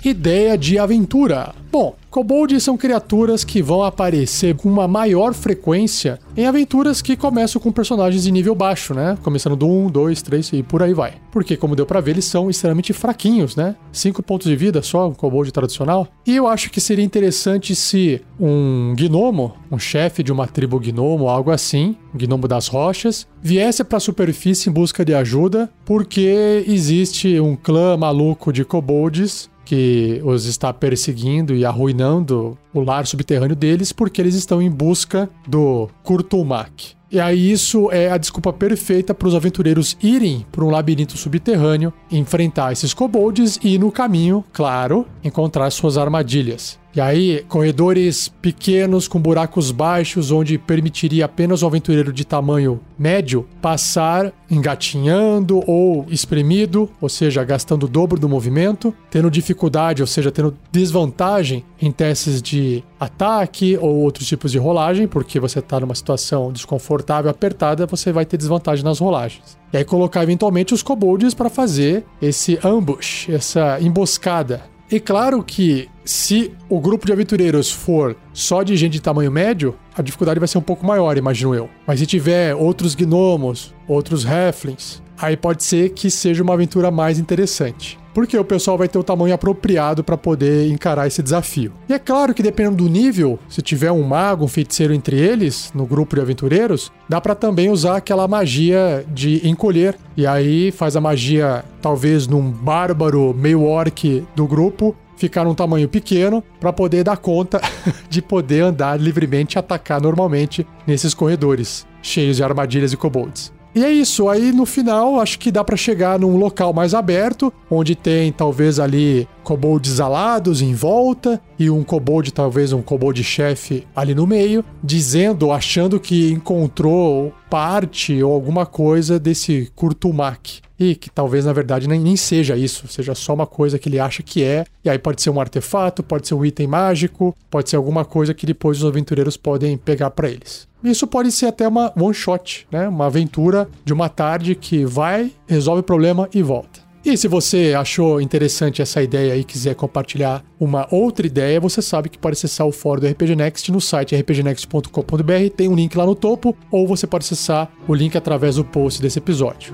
Ideia 0.08 0.58
de 0.58 0.80
aventura. 0.80 1.54
Bom, 1.70 1.94
kobolds 2.10 2.64
são 2.64 2.78
criaturas 2.78 3.44
que 3.44 3.62
vão 3.62 3.84
aparecer 3.84 4.56
com 4.56 4.70
uma 4.70 4.88
maior 4.88 5.34
frequência 5.34 6.18
em 6.38 6.46
aventuras 6.46 7.02
que 7.02 7.18
começam 7.18 7.62
com 7.62 7.74
personagens 7.74 8.24
de 8.24 8.32
nível 8.32 8.56
baixo, 8.56 8.94
né? 8.94 9.18
Começando 9.22 9.58
do 9.58 9.68
1, 9.68 9.90
2, 9.90 10.22
3 10.22 10.54
e 10.54 10.64
por 10.64 10.82
aí 10.82 10.94
vai. 10.94 11.16
Porque, 11.30 11.58
como 11.58 11.76
deu 11.76 11.86
para 11.86 12.00
ver, 12.00 12.12
eles 12.12 12.24
são 12.24 12.50
extremamente 12.50 12.94
fraquinhos, 12.94 13.58
né? 13.58 13.76
5 13.92 14.24
pontos 14.24 14.48
de 14.48 14.56
vida 14.56 14.82
só, 14.82 15.10
um 15.10 15.14
kobold 15.14 15.52
tradicional. 15.52 16.08
E 16.26 16.38
eu 16.38 16.48
acho 16.48 16.72
que 16.72 16.80
seria 16.80 17.04
interessante 17.04 17.76
se 17.76 18.22
um 18.40 18.96
gnomo, 18.98 19.56
um 19.70 19.78
chefe 19.78 20.24
de 20.24 20.32
uma 20.32 20.48
tribo 20.48 20.80
gnomo, 20.80 21.28
algo 21.28 21.52
assim, 21.52 21.98
um 22.16 22.18
gnomo 22.18 22.48
das 22.48 22.70
rochas, 22.70 23.28
viesse 23.42 23.84
para 23.84 23.98
a 23.98 24.00
superfície 24.00 24.70
em 24.70 24.74
busca 24.74 25.04
de 25.04 25.14
ajuda, 25.14 25.70
porque 25.84 26.64
existe 26.66 27.42
um 27.42 27.58
clã 27.58 27.98
maluco 27.98 28.54
de 28.54 28.64
kobolds 28.64 29.50
que 29.68 30.22
os 30.24 30.46
está 30.46 30.72
perseguindo 30.72 31.54
e 31.54 31.66
arruinando 31.66 32.58
o 32.74 32.80
lar 32.80 33.06
subterrâneo 33.06 33.54
deles 33.56 33.92
porque 33.92 34.22
eles 34.22 34.34
estão 34.34 34.62
em 34.62 34.72
busca 34.72 35.30
do 35.46 35.90
Kurtulmak. 36.04 36.96
E 37.12 37.20
aí 37.20 37.52
isso 37.52 37.92
é 37.92 38.10
a 38.10 38.18
desculpa 38.18 38.54
perfeita 38.54 39.14
para 39.14 39.28
os 39.28 39.36
aventureiros 39.36 39.98
irem 40.02 40.46
para 40.54 40.64
um 40.64 40.70
labirinto 40.70 41.18
subterrâneo, 41.18 41.94
enfrentar 42.10 42.72
esses 42.72 42.94
kobolds 42.94 43.60
e 43.62 43.78
no 43.78 43.92
caminho, 43.92 44.44
claro, 44.54 45.06
encontrar 45.22 45.70
suas 45.70 45.98
armadilhas. 45.98 46.80
E 46.98 47.00
aí, 47.00 47.46
corredores 47.48 48.28
pequenos 48.28 49.08
com 49.08 49.20
buracos 49.20 49.72
baixos, 49.72 50.32
onde 50.32 50.58
permitiria 50.58 51.26
apenas 51.26 51.62
um 51.62 51.68
aventureiro 51.68 52.12
de 52.12 52.26
tamanho 52.26 52.80
médio 52.98 53.48
passar 53.62 54.34
engatinhando 54.50 55.62
ou 55.68 56.08
espremido, 56.10 56.90
ou 57.00 57.08
seja, 57.08 57.44
gastando 57.44 57.84
o 57.84 57.88
dobro 57.88 58.20
do 58.20 58.28
movimento, 58.28 58.92
tendo 59.12 59.30
dificuldade, 59.30 60.02
ou 60.02 60.08
seja, 60.08 60.32
tendo 60.32 60.58
desvantagem 60.72 61.64
em 61.80 61.92
testes 61.92 62.42
de 62.42 62.84
ataque 63.00 63.78
ou 63.80 63.98
outros 63.98 64.28
tipos 64.28 64.52
de 64.52 64.58
rolagem, 64.58 65.08
porque 65.08 65.40
você 65.40 65.60
está 65.60 65.80
numa 65.80 65.94
situação 65.94 66.52
desconfortável, 66.52 67.30
apertada, 67.30 67.86
você 67.86 68.12
vai 68.12 68.26
ter 68.26 68.38
desvantagem 68.38 68.84
nas 68.84 68.98
rolagens. 68.98 69.56
E 69.72 69.78
aí 69.78 69.86
colocar 69.86 70.24
eventualmente 70.24 70.74
os 70.74 70.82
kobolds 70.82 71.36
para 71.36 71.48
fazer 71.48 72.04
esse 72.20 72.58
ambush, 72.64 73.30
essa 73.30 73.80
emboscada. 73.80 74.64
E 74.90 75.02
claro 75.02 75.44
que 75.44 75.90
se 76.08 76.54
o 76.70 76.80
grupo 76.80 77.06
de 77.06 77.12
aventureiros 77.12 77.70
for 77.70 78.16
só 78.34 78.64
de 78.64 78.78
gente 78.78 78.94
de 78.94 79.02
tamanho 79.02 79.30
médio, 79.32 79.76
a 79.96 80.02
dificuldade 80.02 80.40
vai 80.40 80.48
ser 80.48 80.58
um 80.58 80.62
pouco 80.62 80.86
maior, 80.86 81.18
imagino 81.18 81.54
eu. 81.54 81.70
Mas 81.86 82.00
se 82.00 82.06
tiver 82.06 82.56
outros 82.56 82.96
gnomos, 82.96 83.74
outros 83.88 84.26
halflings, 84.26 85.02
aí 85.20 85.36
pode 85.36 85.64
ser 85.64 85.90
que 85.90 86.10
seja 86.10 86.44
uma 86.44 86.54
aventura 86.54 86.92
mais 86.92 87.20
interessante 87.20 87.98
porque 88.18 88.36
o 88.36 88.44
pessoal 88.44 88.80
vai 88.80 88.88
ter 88.88 88.98
o 88.98 89.04
tamanho 89.04 89.36
apropriado 89.36 90.04
para 90.04 90.18
poder 90.18 90.72
encarar 90.72 91.06
esse 91.06 91.22
desafio. 91.22 91.72
E 91.88 91.94
é 91.94 92.00
claro 92.00 92.34
que 92.34 92.42
dependendo 92.42 92.78
do 92.78 92.90
nível, 92.90 93.38
se 93.48 93.62
tiver 93.62 93.92
um 93.92 94.02
mago, 94.02 94.44
um 94.44 94.48
feiticeiro 94.48 94.92
entre 94.92 95.16
eles, 95.20 95.72
no 95.76 95.86
grupo 95.86 96.16
de 96.16 96.24
aventureiros, 96.24 96.92
dá 97.08 97.22
para 97.22 97.36
também 97.36 97.70
usar 97.70 97.98
aquela 97.98 98.28
magia 98.28 99.06
de 99.08 99.48
encolher. 99.48 99.96
E 100.18 100.26
aí 100.26 100.72
faz 100.72 100.96
a 100.96 101.00
magia, 101.00 101.64
talvez 101.80 102.26
num 102.26 102.50
bárbaro 102.50 103.36
meio 103.38 103.64
orc 103.64 104.26
do 104.36 104.48
grupo, 104.48 104.96
ficar 105.16 105.44
num 105.44 105.54
tamanho 105.54 105.88
pequeno 105.88 106.44
para 106.60 106.74
poder 106.74 107.04
dar 107.04 107.18
conta 107.18 107.62
de 108.10 108.20
poder 108.20 108.62
andar 108.62 109.00
livremente 109.00 109.58
e 109.58 109.60
atacar 109.60 110.02
normalmente 110.02 110.66
nesses 110.88 111.14
corredores 111.14 111.86
cheios 112.02 112.38
de 112.38 112.44
armadilhas 112.44 112.94
e 112.94 112.98
kobolds. 112.98 113.56
E 113.78 113.86
é 113.86 113.92
isso, 113.92 114.28
aí 114.28 114.52
no 114.52 114.66
final 114.66 115.20
acho 115.20 115.38
que 115.38 115.52
dá 115.52 115.64
para 115.64 115.78
chegar 115.78 116.18
num 116.18 116.36
local 116.36 116.74
mais 116.74 116.96
aberto, 116.96 117.54
onde 117.70 117.94
tem 117.94 118.32
talvez 118.32 118.80
ali 118.80 119.28
kobolds 119.44 120.00
alados 120.00 120.64
em 120.64 120.74
volta 120.74 121.40
e 121.60 121.70
um 121.70 121.84
kobold, 121.84 122.34
talvez 122.34 122.74
um 122.74 122.82
kobold 122.82 123.24
chefe 123.24 123.86
ali 123.96 124.16
no 124.16 124.26
meio, 124.26 124.66
dizendo, 124.84 125.52
achando 125.52 126.00
que 126.00 126.32
encontrou 126.32 127.32
parte 127.52 128.24
ou 128.24 128.34
alguma 128.34 128.66
coisa 128.66 129.20
desse 129.20 129.72
Kurtumak. 129.76 130.67
E 130.80 130.96
que 130.96 131.10
talvez 131.10 131.46
na 131.46 131.54
verdade 131.54 131.88
nem, 131.88 132.00
nem 132.00 132.16
seja 132.16 132.56
isso, 132.56 132.88
seja 132.88 133.16
só 133.16 133.34
uma 133.34 133.48
coisa 133.48 133.80
que 133.80 133.90
ele 133.90 134.00
acha 134.00 134.22
que 134.22 134.44
é. 134.44 134.66
E 134.84 134.90
aí 134.90 135.00
pode 135.00 135.22
ser 135.22 135.30
um 135.30 135.40
artefato, 135.40 136.04
pode 136.04 136.28
ser 136.28 136.36
um 136.36 136.46
item 136.46 136.68
mágico, 136.68 137.36
pode 137.50 137.70
ser 137.70 137.76
alguma 137.76 138.06
coisa 138.06 138.34
que 138.34 138.46
depois 138.46 138.80
os 138.80 138.86
aventureiros 138.86 139.38
podem 139.38 139.78
pegar 139.78 140.12
para 140.12 140.30
eles. 140.30 140.68
Isso 140.84 141.08
pode 141.08 141.32
ser 141.32 141.48
até 141.48 141.68
uma 141.68 141.92
one 142.00 142.14
shot, 142.14 142.68
né? 142.72 142.88
Uma 142.88 143.08
aventura 143.08 143.68
de 143.84 143.94
uma 143.94 144.10
tarde 144.10 144.56
que 144.56 144.86
vai, 144.86 145.32
resolve 145.48 145.82
o 145.82 145.84
problema 145.84 146.30
e 146.34 146.44
volta. 146.44 146.88
E 147.04 147.16
se 147.16 147.28
você 147.28 147.74
achou 147.74 148.20
interessante 148.20 148.82
essa 148.82 149.02
ideia 149.02 149.36
e 149.38 149.44
quiser 149.44 149.76
compartilhar 149.76 150.44
uma 150.60 150.88
outra 150.92 151.26
ideia, 151.26 151.60
você 151.60 151.82
sabe 151.82 152.10
que 152.10 152.18
pode 152.18 152.34
acessar 152.34 152.68
o 152.68 152.72
fórum 152.72 153.00
do 153.00 153.08
RPG 153.08 153.34
Next 153.36 153.72
no 153.72 153.80
site 153.80 154.14
rpgnext.com.br, 154.14 155.50
tem 155.56 155.70
um 155.70 155.76
link 155.76 155.96
lá 155.98 156.06
no 156.06 156.16
topo, 156.16 156.56
ou 156.70 156.86
você 156.86 157.08
pode 157.08 157.24
acessar 157.24 157.72
o 157.88 157.94
link 157.94 158.18
através 158.18 158.56
do 158.56 158.66
post 158.66 159.02
desse 159.02 159.20
episódio. 159.20 159.74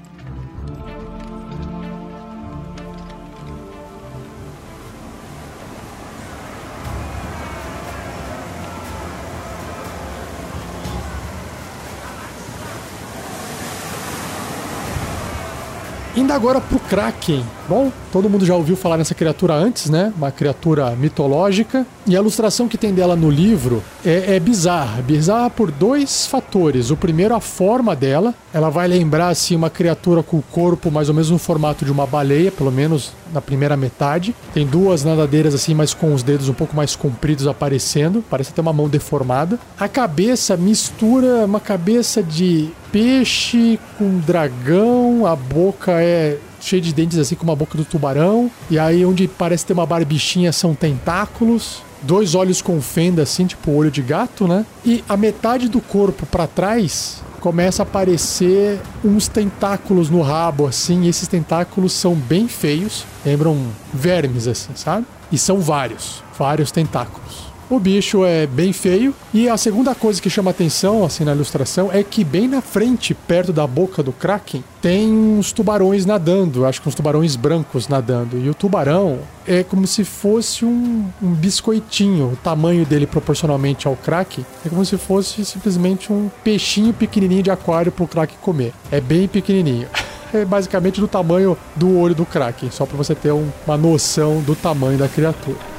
Indo 16.31 16.37
agora 16.37 16.61
pro 16.61 16.79
Kraken. 16.79 17.43
Bom, 17.67 17.91
todo 18.09 18.29
mundo 18.29 18.45
já 18.45 18.55
ouviu 18.55 18.77
falar 18.77 18.97
nessa 18.97 19.13
criatura 19.13 19.53
antes, 19.53 19.89
né? 19.89 20.13
Uma 20.15 20.31
criatura 20.31 20.89
mitológica. 20.91 21.85
E 22.07 22.15
a 22.15 22.19
ilustração 22.19 22.69
que 22.69 22.77
tem 22.77 22.93
dela 22.93 23.17
no 23.17 23.29
livro 23.29 23.83
é, 24.05 24.35
é 24.37 24.39
bizarra. 24.39 25.01
Bizarra 25.01 25.49
por 25.49 25.69
dois 25.69 26.25
fatores. 26.25 26.89
O 26.89 26.95
primeiro, 26.95 27.35
a 27.35 27.41
forma 27.41 27.93
dela. 27.97 28.33
Ela 28.53 28.69
vai 28.69 28.87
lembrar, 28.87 29.27
assim, 29.27 29.57
uma 29.57 29.69
criatura 29.69 30.23
com 30.23 30.37
o 30.37 30.41
corpo 30.41 30.89
mais 30.89 31.09
ou 31.09 31.15
menos 31.15 31.29
no 31.29 31.37
formato 31.37 31.83
de 31.83 31.91
uma 31.91 32.07
baleia, 32.07 32.49
pelo 32.49 32.71
menos 32.71 33.11
na 33.33 33.41
primeira 33.41 33.75
metade. 33.75 34.33
Tem 34.53 34.65
duas 34.65 35.03
nadadeiras, 35.03 35.53
assim, 35.53 35.73
mas 35.73 35.93
com 35.93 36.13
os 36.13 36.23
dedos 36.23 36.47
um 36.47 36.53
pouco 36.53 36.75
mais 36.75 36.95
compridos 36.95 37.45
aparecendo. 37.45 38.23
Parece 38.29 38.53
ter 38.53 38.61
uma 38.61 38.73
mão 38.73 38.87
deformada. 38.87 39.59
A 39.77 39.89
cabeça 39.89 40.55
mistura 40.55 41.45
uma 41.45 41.59
cabeça 41.59 42.23
de 42.23 42.69
peixe 42.91 43.79
com 43.97 44.19
dragão. 44.19 45.25
A 45.25 45.35
boca 45.35 46.01
é 46.01 46.37
cheio 46.59 46.81
de 46.81 46.93
dentes 46.93 47.17
assim 47.17 47.35
como 47.35 47.51
a 47.51 47.55
boca 47.55 47.77
do 47.77 47.85
tubarão. 47.85 48.49
E 48.69 48.77
aí 48.77 49.05
onde 49.05 49.27
parece 49.27 49.65
ter 49.65 49.73
uma 49.73 49.85
barbichinha 49.85 50.51
são 50.51 50.75
tentáculos. 50.75 51.81
Dois 52.03 52.33
olhos 52.33 52.61
com 52.61 52.81
fenda 52.81 53.21
assim, 53.21 53.45
tipo 53.45 53.71
olho 53.71 53.91
de 53.91 54.01
gato, 54.01 54.47
né? 54.47 54.65
E 54.83 55.03
a 55.07 55.15
metade 55.15 55.69
do 55.69 55.79
corpo 55.79 56.25
para 56.25 56.47
trás 56.47 57.21
começa 57.39 57.81
a 57.81 57.83
aparecer 57.83 58.79
uns 59.03 59.27
tentáculos 59.27 60.09
no 60.09 60.21
rabo 60.21 60.67
assim, 60.67 61.03
e 61.03 61.09
esses 61.09 61.27
tentáculos 61.27 61.91
são 61.91 62.13
bem 62.13 62.47
feios, 62.47 63.03
lembram 63.25 63.57
vermes 63.91 64.47
assim, 64.47 64.71
sabe? 64.75 65.05
E 65.31 65.37
são 65.37 65.59
vários, 65.59 66.23
vários 66.37 66.71
tentáculos. 66.71 67.50
O 67.71 67.79
bicho 67.79 68.25
é 68.25 68.45
bem 68.45 68.73
feio. 68.73 69.15
E 69.33 69.47
a 69.47 69.55
segunda 69.55 69.95
coisa 69.95 70.21
que 70.21 70.29
chama 70.29 70.51
atenção, 70.51 71.05
assim, 71.05 71.23
na 71.23 71.33
ilustração, 71.33 71.89
é 71.89 72.03
que 72.03 72.21
bem 72.21 72.45
na 72.45 72.59
frente, 72.59 73.13
perto 73.13 73.53
da 73.53 73.65
boca 73.65 74.03
do 74.03 74.11
Kraken, 74.11 74.61
tem 74.81 75.09
uns 75.09 75.53
tubarões 75.53 76.05
nadando. 76.05 76.65
Acho 76.65 76.81
que 76.81 76.89
uns 76.89 76.95
tubarões 76.95 77.37
brancos 77.37 77.87
nadando. 77.87 78.37
E 78.37 78.49
o 78.49 78.53
tubarão 78.53 79.19
é 79.47 79.63
como 79.63 79.87
se 79.87 80.03
fosse 80.03 80.65
um, 80.65 81.05
um 81.23 81.33
biscoitinho. 81.33 82.33
O 82.33 82.35
tamanho 82.35 82.85
dele 82.85 83.07
proporcionalmente 83.07 83.87
ao 83.87 83.95
Kraken 83.95 84.45
é 84.65 84.67
como 84.67 84.83
se 84.83 84.97
fosse 84.97 85.45
simplesmente 85.45 86.11
um 86.11 86.29
peixinho 86.43 86.93
pequenininho 86.93 87.43
de 87.43 87.51
aquário 87.51 87.89
pro 87.89 88.05
Kraken 88.05 88.37
comer. 88.41 88.73
É 88.91 88.99
bem 88.99 89.29
pequenininho. 89.29 89.87
É 90.33 90.45
basicamente 90.45 91.01
do 91.01 91.09
tamanho 91.09 91.57
do 91.75 91.97
olho 91.97 92.15
do 92.15 92.25
Kraken, 92.25 92.71
só 92.71 92.85
para 92.85 92.95
você 92.95 93.13
ter 93.13 93.33
um, 93.33 93.49
uma 93.67 93.75
noção 93.75 94.39
do 94.39 94.55
tamanho 94.55 94.97
da 94.97 95.09
criatura. 95.09 95.70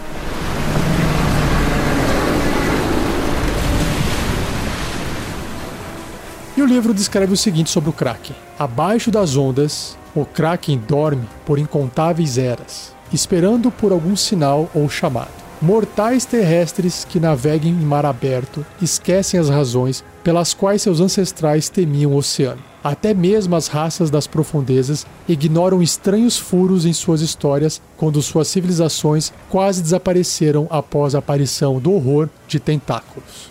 O 6.62 6.64
livro 6.64 6.95
descreve 6.95 7.33
o 7.33 7.37
seguinte 7.37 7.71
sobre 7.71 7.90
o 7.90 7.92
Kraken: 7.92 8.37
Abaixo 8.57 9.11
das 9.11 9.37
ondas, 9.37 9.99
o 10.14 10.25
Kraken 10.25 10.81
dorme 10.87 11.28
por 11.45 11.59
incontáveis 11.59 12.38
eras, 12.38 12.95
esperando 13.12 13.69
por 13.69 13.90
algum 13.90 14.14
sinal 14.14 14.71
ou 14.73 14.88
chamado. 14.88 15.33
Mortais 15.61 16.25
terrestres 16.25 17.04
que 17.04 17.19
naveguem 17.19 17.73
em 17.73 17.85
mar 17.85 18.07
aberto 18.07 18.64
esquecem 18.81 19.40
as 19.40 19.49
razões 19.49 20.04
pelas 20.23 20.54
quais 20.54 20.83
seus 20.83 21.00
ancestrais 21.00 21.69
temiam 21.69 22.12
o 22.12 22.16
oceano. 22.16 22.62
Até 22.85 23.12
mesmo 23.12 23.57
as 23.57 23.66
raças 23.66 24.09
das 24.09 24.28
profundezas 24.28 25.04
ignoram 25.28 25.83
estranhos 25.83 26.38
furos 26.38 26.87
em 26.87 26.92
suas 26.92 27.23
histórias 27.23 27.83
quando 27.97 28.23
suas 28.23 28.47
civilizações 28.47 29.33
quase 29.50 29.83
desapareceram 29.83 30.69
após 30.71 31.16
a 31.16 31.19
aparição 31.19 31.81
do 31.81 31.92
horror 31.92 32.28
de 32.47 32.61
tentáculos. 32.61 33.50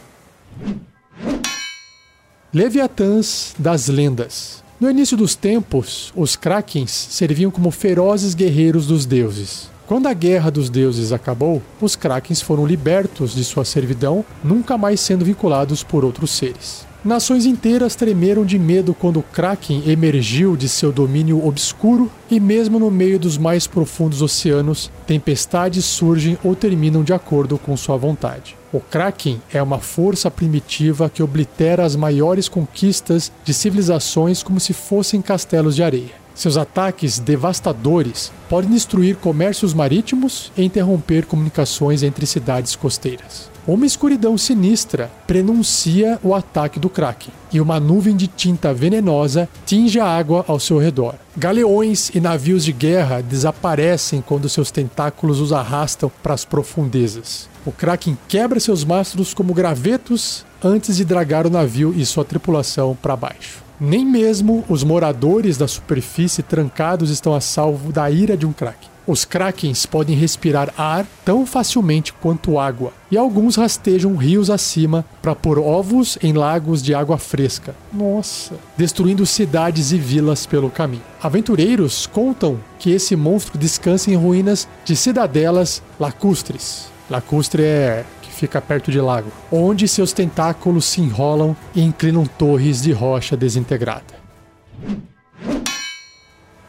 Leviatãs 2.53 3.55
das 3.57 3.87
lendas. 3.87 4.61
No 4.77 4.91
início 4.91 5.15
dos 5.15 5.35
tempos, 5.35 6.11
os 6.13 6.35
Krakens 6.35 6.91
serviam 6.91 7.49
como 7.49 7.71
ferozes 7.71 8.33
guerreiros 8.35 8.87
dos 8.87 9.05
deuses. 9.05 9.69
Quando 9.87 10.07
a 10.07 10.13
guerra 10.13 10.51
dos 10.51 10.69
deuses 10.69 11.13
acabou, 11.13 11.61
os 11.79 11.95
Krakens 11.95 12.41
foram 12.41 12.65
libertos 12.65 13.33
de 13.33 13.45
sua 13.45 13.63
servidão, 13.63 14.25
nunca 14.43 14.77
mais 14.77 14.99
sendo 14.99 15.23
vinculados 15.23 15.81
por 15.81 16.03
outros 16.03 16.31
seres. 16.31 16.85
Nações 17.03 17.47
inteiras 17.47 17.95
tremeram 17.95 18.45
de 18.45 18.59
medo 18.59 18.93
quando 18.93 19.17
o 19.17 19.23
Kraken 19.23 19.89
emergiu 19.89 20.55
de 20.55 20.69
seu 20.69 20.91
domínio 20.91 21.43
obscuro 21.43 22.11
e, 22.29 22.39
mesmo 22.39 22.77
no 22.77 22.91
meio 22.91 23.17
dos 23.17 23.39
mais 23.39 23.65
profundos 23.65 24.21
oceanos, 24.21 24.91
tempestades 25.07 25.83
surgem 25.83 26.37
ou 26.43 26.55
terminam 26.55 27.03
de 27.03 27.11
acordo 27.11 27.57
com 27.57 27.75
sua 27.75 27.97
vontade. 27.97 28.55
O 28.71 28.79
Kraken 28.79 29.41
é 29.51 29.63
uma 29.63 29.79
força 29.79 30.29
primitiva 30.29 31.09
que 31.09 31.23
oblitera 31.23 31.83
as 31.83 31.95
maiores 31.95 32.47
conquistas 32.47 33.31
de 33.43 33.51
civilizações 33.51 34.43
como 34.43 34.59
se 34.59 34.71
fossem 34.71 35.23
castelos 35.23 35.75
de 35.75 35.81
areia. 35.81 36.20
Seus 36.41 36.57
ataques 36.57 37.19
devastadores 37.19 38.31
podem 38.49 38.71
destruir 38.71 39.15
comércios 39.15 39.75
marítimos 39.75 40.51
e 40.57 40.63
interromper 40.63 41.27
comunicações 41.27 42.01
entre 42.01 42.25
cidades 42.25 42.75
costeiras. 42.75 43.47
Uma 43.67 43.85
escuridão 43.85 44.35
sinistra 44.39 45.11
prenuncia 45.27 46.19
o 46.23 46.33
ataque 46.33 46.79
do 46.79 46.89
Kraken, 46.89 47.31
e 47.53 47.61
uma 47.61 47.79
nuvem 47.79 48.15
de 48.15 48.25
tinta 48.25 48.73
venenosa 48.73 49.47
tinge 49.67 49.99
a 49.99 50.07
água 50.07 50.43
ao 50.47 50.59
seu 50.59 50.79
redor. 50.79 51.13
Galeões 51.37 52.09
e 52.09 52.19
navios 52.19 52.65
de 52.65 52.71
guerra 52.71 53.21
desaparecem 53.21 54.19
quando 54.19 54.49
seus 54.49 54.71
tentáculos 54.71 55.39
os 55.39 55.53
arrastam 55.53 56.11
para 56.23 56.33
as 56.33 56.43
profundezas. 56.43 57.47
O 57.63 57.71
Kraken 57.71 58.17
quebra 58.27 58.59
seus 58.59 58.83
mastros 58.83 59.31
como 59.31 59.53
gravetos 59.53 60.43
antes 60.63 60.97
de 60.97 61.05
dragar 61.05 61.45
o 61.45 61.51
navio 61.51 61.93
e 61.95 62.03
sua 62.03 62.25
tripulação 62.25 62.97
para 62.99 63.15
baixo. 63.15 63.70
Nem 63.83 64.05
mesmo 64.05 64.63
os 64.69 64.83
moradores 64.83 65.57
da 65.57 65.67
superfície 65.67 66.43
trancados 66.43 67.09
estão 67.09 67.33
a 67.33 67.41
salvo 67.41 67.91
da 67.91 68.11
ira 68.11 68.37
de 68.37 68.45
um 68.45 68.53
Kraken. 68.53 68.87
Os 69.07 69.25
krakens 69.25 69.87
podem 69.87 70.15
respirar 70.15 70.71
ar 70.77 71.07
tão 71.25 71.47
facilmente 71.47 72.13
quanto 72.13 72.59
água, 72.59 72.93
e 73.09 73.17
alguns 73.17 73.55
rastejam 73.55 74.15
rios 74.15 74.51
acima 74.51 75.03
para 75.19 75.33
pôr 75.33 75.57
ovos 75.57 76.15
em 76.21 76.31
lagos 76.31 76.83
de 76.83 76.93
água 76.93 77.17
fresca. 77.17 77.73
Nossa! 77.91 78.53
Destruindo 78.77 79.25
cidades 79.25 79.91
e 79.91 79.97
vilas 79.97 80.45
pelo 80.45 80.69
caminho. 80.69 81.01
Aventureiros 81.19 82.05
contam 82.05 82.59
que 82.77 82.91
esse 82.91 83.15
monstro 83.15 83.57
descansa 83.57 84.11
em 84.11 84.15
ruínas 84.15 84.67
de 84.85 84.95
cidadelas 84.95 85.81
lacustres. 85.99 86.85
Lacustre 87.09 87.63
é 87.63 88.05
fica 88.41 88.59
perto 88.59 88.89
de 88.91 88.99
lago, 88.99 89.31
onde 89.51 89.87
seus 89.87 90.11
tentáculos 90.11 90.85
se 90.85 90.99
enrolam 90.99 91.55
e 91.75 91.81
inclinam 91.81 92.25
torres 92.25 92.81
de 92.81 92.91
rocha 92.91 93.37
desintegrada. 93.37 94.19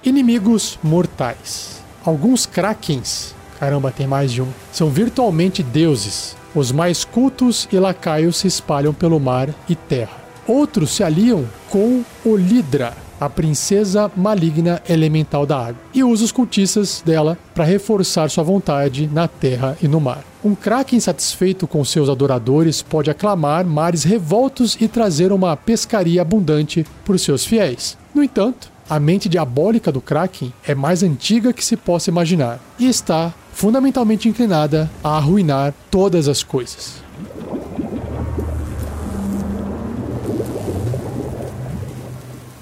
Inimigos 0.05 0.79
mortais. 0.83 1.81
Alguns 2.05 2.45
krakens, 2.45 3.35
caramba, 3.59 3.91
tem 3.91 4.07
mais 4.07 4.31
de 4.31 4.43
um, 4.43 4.49
são 4.71 4.91
virtualmente 4.91 5.63
deuses. 5.63 6.37
Os 6.55 6.71
mais 6.71 7.07
cultos 7.07 7.67
e 7.73 7.79
lacaios 7.79 8.37
se 8.37 8.47
espalham 8.47 8.93
pelo 8.93 9.19
mar 9.19 9.49
e 9.67 9.75
terra. 9.75 10.21
Outros 10.47 10.91
se 10.91 11.03
aliam 11.03 11.47
com 11.71 12.05
Olidra, 12.23 12.93
a 13.19 13.31
princesa 13.31 14.13
maligna 14.15 14.83
elemental 14.87 15.47
da 15.47 15.69
água, 15.69 15.81
e 15.95 16.05
usa 16.05 16.25
os 16.25 16.33
cultistas 16.33 17.03
dela 17.07 17.39
para 17.55 17.65
reforçar 17.65 18.29
sua 18.29 18.45
vontade 18.45 19.09
na 19.11 19.27
terra 19.27 19.75
e 19.81 19.89
no 19.89 20.01
mar. 20.01 20.32
Um 20.45 20.57
kraken 20.57 20.99
satisfeito 20.99 21.69
com 21.69 21.85
seus 21.85 22.09
adoradores 22.09 22.83
pode 22.83 23.09
aclamar 23.09 23.65
mares 23.65 24.03
revoltos 24.03 24.77
e 24.81 24.89
trazer 24.89 25.31
uma 25.31 25.57
pescaria 25.57 26.21
abundante 26.21 26.85
por 27.05 27.17
seus 27.17 27.47
fiéis. 27.47 27.97
No 28.13 28.25
entanto, 28.25 28.69
a 28.91 28.99
mente 28.99 29.29
diabólica 29.29 29.93
do 29.93 30.01
Kraken 30.01 30.53
é 30.67 30.75
mais 30.75 31.05
antiga 31.05 31.53
que 31.53 31.65
se 31.65 31.77
possa 31.77 32.11
imaginar 32.11 32.59
e 32.77 32.89
está 32.89 33.33
fundamentalmente 33.53 34.29
inclinada 34.29 34.91
a 35.05 35.17
arruinar 35.17 35.73
todas 35.89 36.27
as 36.27 36.43
coisas. 36.43 36.95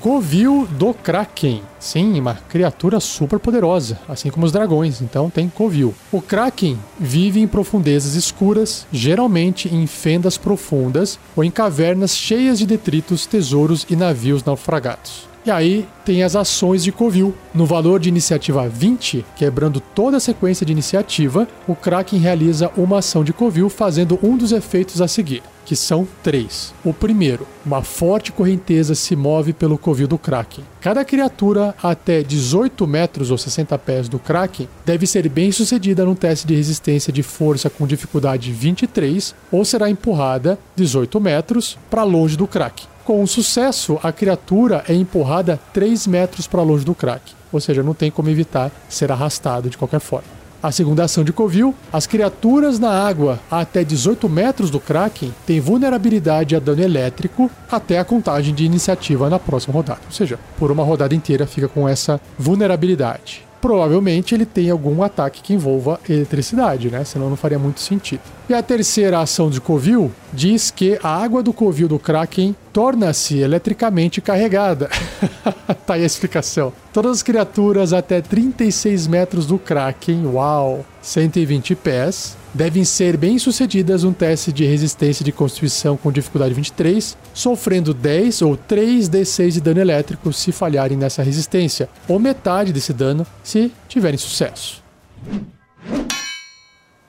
Covil 0.00 0.66
do 0.66 0.94
Kraken. 0.94 1.60
Sim, 1.78 2.18
uma 2.18 2.34
criatura 2.48 2.98
super 3.00 3.38
poderosa, 3.38 4.00
assim 4.08 4.30
como 4.30 4.46
os 4.46 4.52
dragões, 4.52 5.02
então 5.02 5.28
tem 5.28 5.46
Covil. 5.46 5.94
O 6.10 6.22
Kraken 6.22 6.78
vive 6.98 7.38
em 7.38 7.46
profundezas 7.46 8.14
escuras, 8.14 8.86
geralmente 8.90 9.68
em 9.68 9.86
fendas 9.86 10.38
profundas 10.38 11.18
ou 11.36 11.44
em 11.44 11.50
cavernas 11.50 12.16
cheias 12.16 12.58
de 12.58 12.66
detritos, 12.66 13.26
tesouros 13.26 13.86
e 13.90 13.94
navios 13.94 14.42
naufragados. 14.42 15.29
E 15.44 15.50
aí 15.50 15.86
tem 16.04 16.22
as 16.22 16.36
ações 16.36 16.84
de 16.84 16.92
Covil. 16.92 17.34
No 17.54 17.64
valor 17.64 17.98
de 17.98 18.10
iniciativa 18.10 18.68
20, 18.68 19.24
quebrando 19.36 19.80
toda 19.80 20.18
a 20.18 20.20
sequência 20.20 20.66
de 20.66 20.72
iniciativa, 20.72 21.48
o 21.66 21.74
Kraken 21.74 22.18
realiza 22.18 22.70
uma 22.76 22.98
ação 22.98 23.24
de 23.24 23.32
Covil 23.32 23.70
fazendo 23.70 24.18
um 24.22 24.36
dos 24.36 24.52
efeitos 24.52 25.00
a 25.00 25.08
seguir, 25.08 25.42
que 25.64 25.74
são 25.74 26.06
três. 26.22 26.74
O 26.84 26.92
primeiro, 26.92 27.46
uma 27.64 27.82
forte 27.82 28.32
correnteza 28.32 28.94
se 28.94 29.16
move 29.16 29.54
pelo 29.54 29.78
covil 29.78 30.06
do 30.06 30.18
Kraken. 30.18 30.62
Cada 30.78 31.04
criatura 31.06 31.74
até 31.82 32.22
18 32.22 32.86
metros 32.86 33.30
ou 33.30 33.38
60 33.38 33.78
pés 33.78 34.10
do 34.10 34.18
Kraken 34.18 34.68
deve 34.84 35.06
ser 35.06 35.26
bem 35.28 35.50
sucedida 35.50 36.04
num 36.04 36.14
teste 36.14 36.46
de 36.46 36.54
resistência 36.54 37.10
de 37.10 37.22
força 37.22 37.70
com 37.70 37.86
dificuldade 37.86 38.52
23 38.52 39.34
ou 39.50 39.64
será 39.64 39.88
empurrada 39.88 40.58
18 40.76 41.18
metros 41.18 41.78
para 41.88 42.04
longe 42.04 42.36
do 42.36 42.46
Kraken. 42.46 42.90
Com 43.04 43.26
sucesso, 43.26 43.98
a 44.02 44.12
criatura 44.12 44.84
é 44.86 44.94
empurrada 44.94 45.58
3 45.72 46.06
metros 46.06 46.46
para 46.46 46.62
longe 46.62 46.84
do 46.84 46.94
crack, 46.94 47.32
ou 47.50 47.60
seja, 47.60 47.82
não 47.82 47.94
tem 47.94 48.10
como 48.10 48.28
evitar 48.28 48.70
ser 48.88 49.10
arrastado 49.10 49.70
de 49.70 49.78
qualquer 49.78 50.00
forma. 50.00 50.40
A 50.62 50.70
segunda 50.70 51.04
ação 51.04 51.24
de 51.24 51.32
Covil, 51.32 51.74
as 51.90 52.06
criaturas 52.06 52.78
na 52.78 52.90
água 52.90 53.40
até 53.50 53.82
18 53.82 54.28
metros 54.28 54.68
do 54.68 54.78
Kraken 54.78 55.34
têm 55.46 55.58
vulnerabilidade 55.58 56.54
a 56.54 56.58
dano 56.58 56.82
elétrico 56.82 57.50
até 57.70 57.98
a 57.98 58.04
contagem 58.04 58.54
de 58.54 58.66
iniciativa 58.66 59.30
na 59.30 59.38
próxima 59.38 59.72
rodada. 59.72 60.02
Ou 60.04 60.12
seja, 60.12 60.38
por 60.58 60.70
uma 60.70 60.84
rodada 60.84 61.14
inteira 61.14 61.46
fica 61.46 61.66
com 61.66 61.88
essa 61.88 62.20
vulnerabilidade 62.38 63.49
provavelmente 63.60 64.34
ele 64.34 64.46
tem 64.46 64.70
algum 64.70 65.02
ataque 65.02 65.42
que 65.42 65.54
envolva 65.54 66.00
eletricidade, 66.08 66.90
né? 66.90 67.04
Senão 67.04 67.28
não 67.28 67.36
faria 67.36 67.58
muito 67.58 67.80
sentido. 67.80 68.22
E 68.48 68.54
a 68.54 68.62
terceira 68.62 69.20
ação 69.20 69.48
de 69.50 69.60
Covil 69.60 70.10
diz 70.32 70.70
que 70.70 70.98
a 71.02 71.22
água 71.22 71.42
do 71.42 71.52
Covil 71.52 71.86
do 71.86 71.98
Kraken 71.98 72.54
torna-se 72.72 73.38
eletricamente 73.38 74.20
carregada. 74.20 74.88
tá 75.86 75.94
aí 75.94 76.02
a 76.02 76.06
explicação. 76.06 76.72
Todas 76.92 77.12
as 77.18 77.22
criaturas 77.22 77.92
até 77.92 78.20
36 78.20 79.06
metros 79.06 79.46
do 79.46 79.58
Kraken, 79.58 80.26
uau, 80.26 80.84
120 81.02 81.74
pés, 81.76 82.36
devem 82.52 82.84
ser 82.84 83.16
bem-sucedidas 83.16 84.04
um 84.04 84.12
teste 84.12 84.52
de 84.52 84.64
resistência 84.64 85.24
de 85.24 85.32
constituição 85.32 85.96
com 85.96 86.10
dificuldade 86.10 86.54
23, 86.54 87.16
sofrendo 87.32 87.94
10 87.94 88.42
ou 88.42 88.56
3d6 88.56 89.52
de 89.52 89.60
dano 89.60 89.80
elétrico 89.80 90.32
se 90.32 90.52
falharem 90.52 90.96
nessa 90.96 91.22
resistência, 91.22 91.88
ou 92.08 92.18
metade 92.18 92.72
desse 92.72 92.92
dano 92.92 93.26
se 93.42 93.72
tiverem 93.88 94.18
sucesso. 94.18 94.82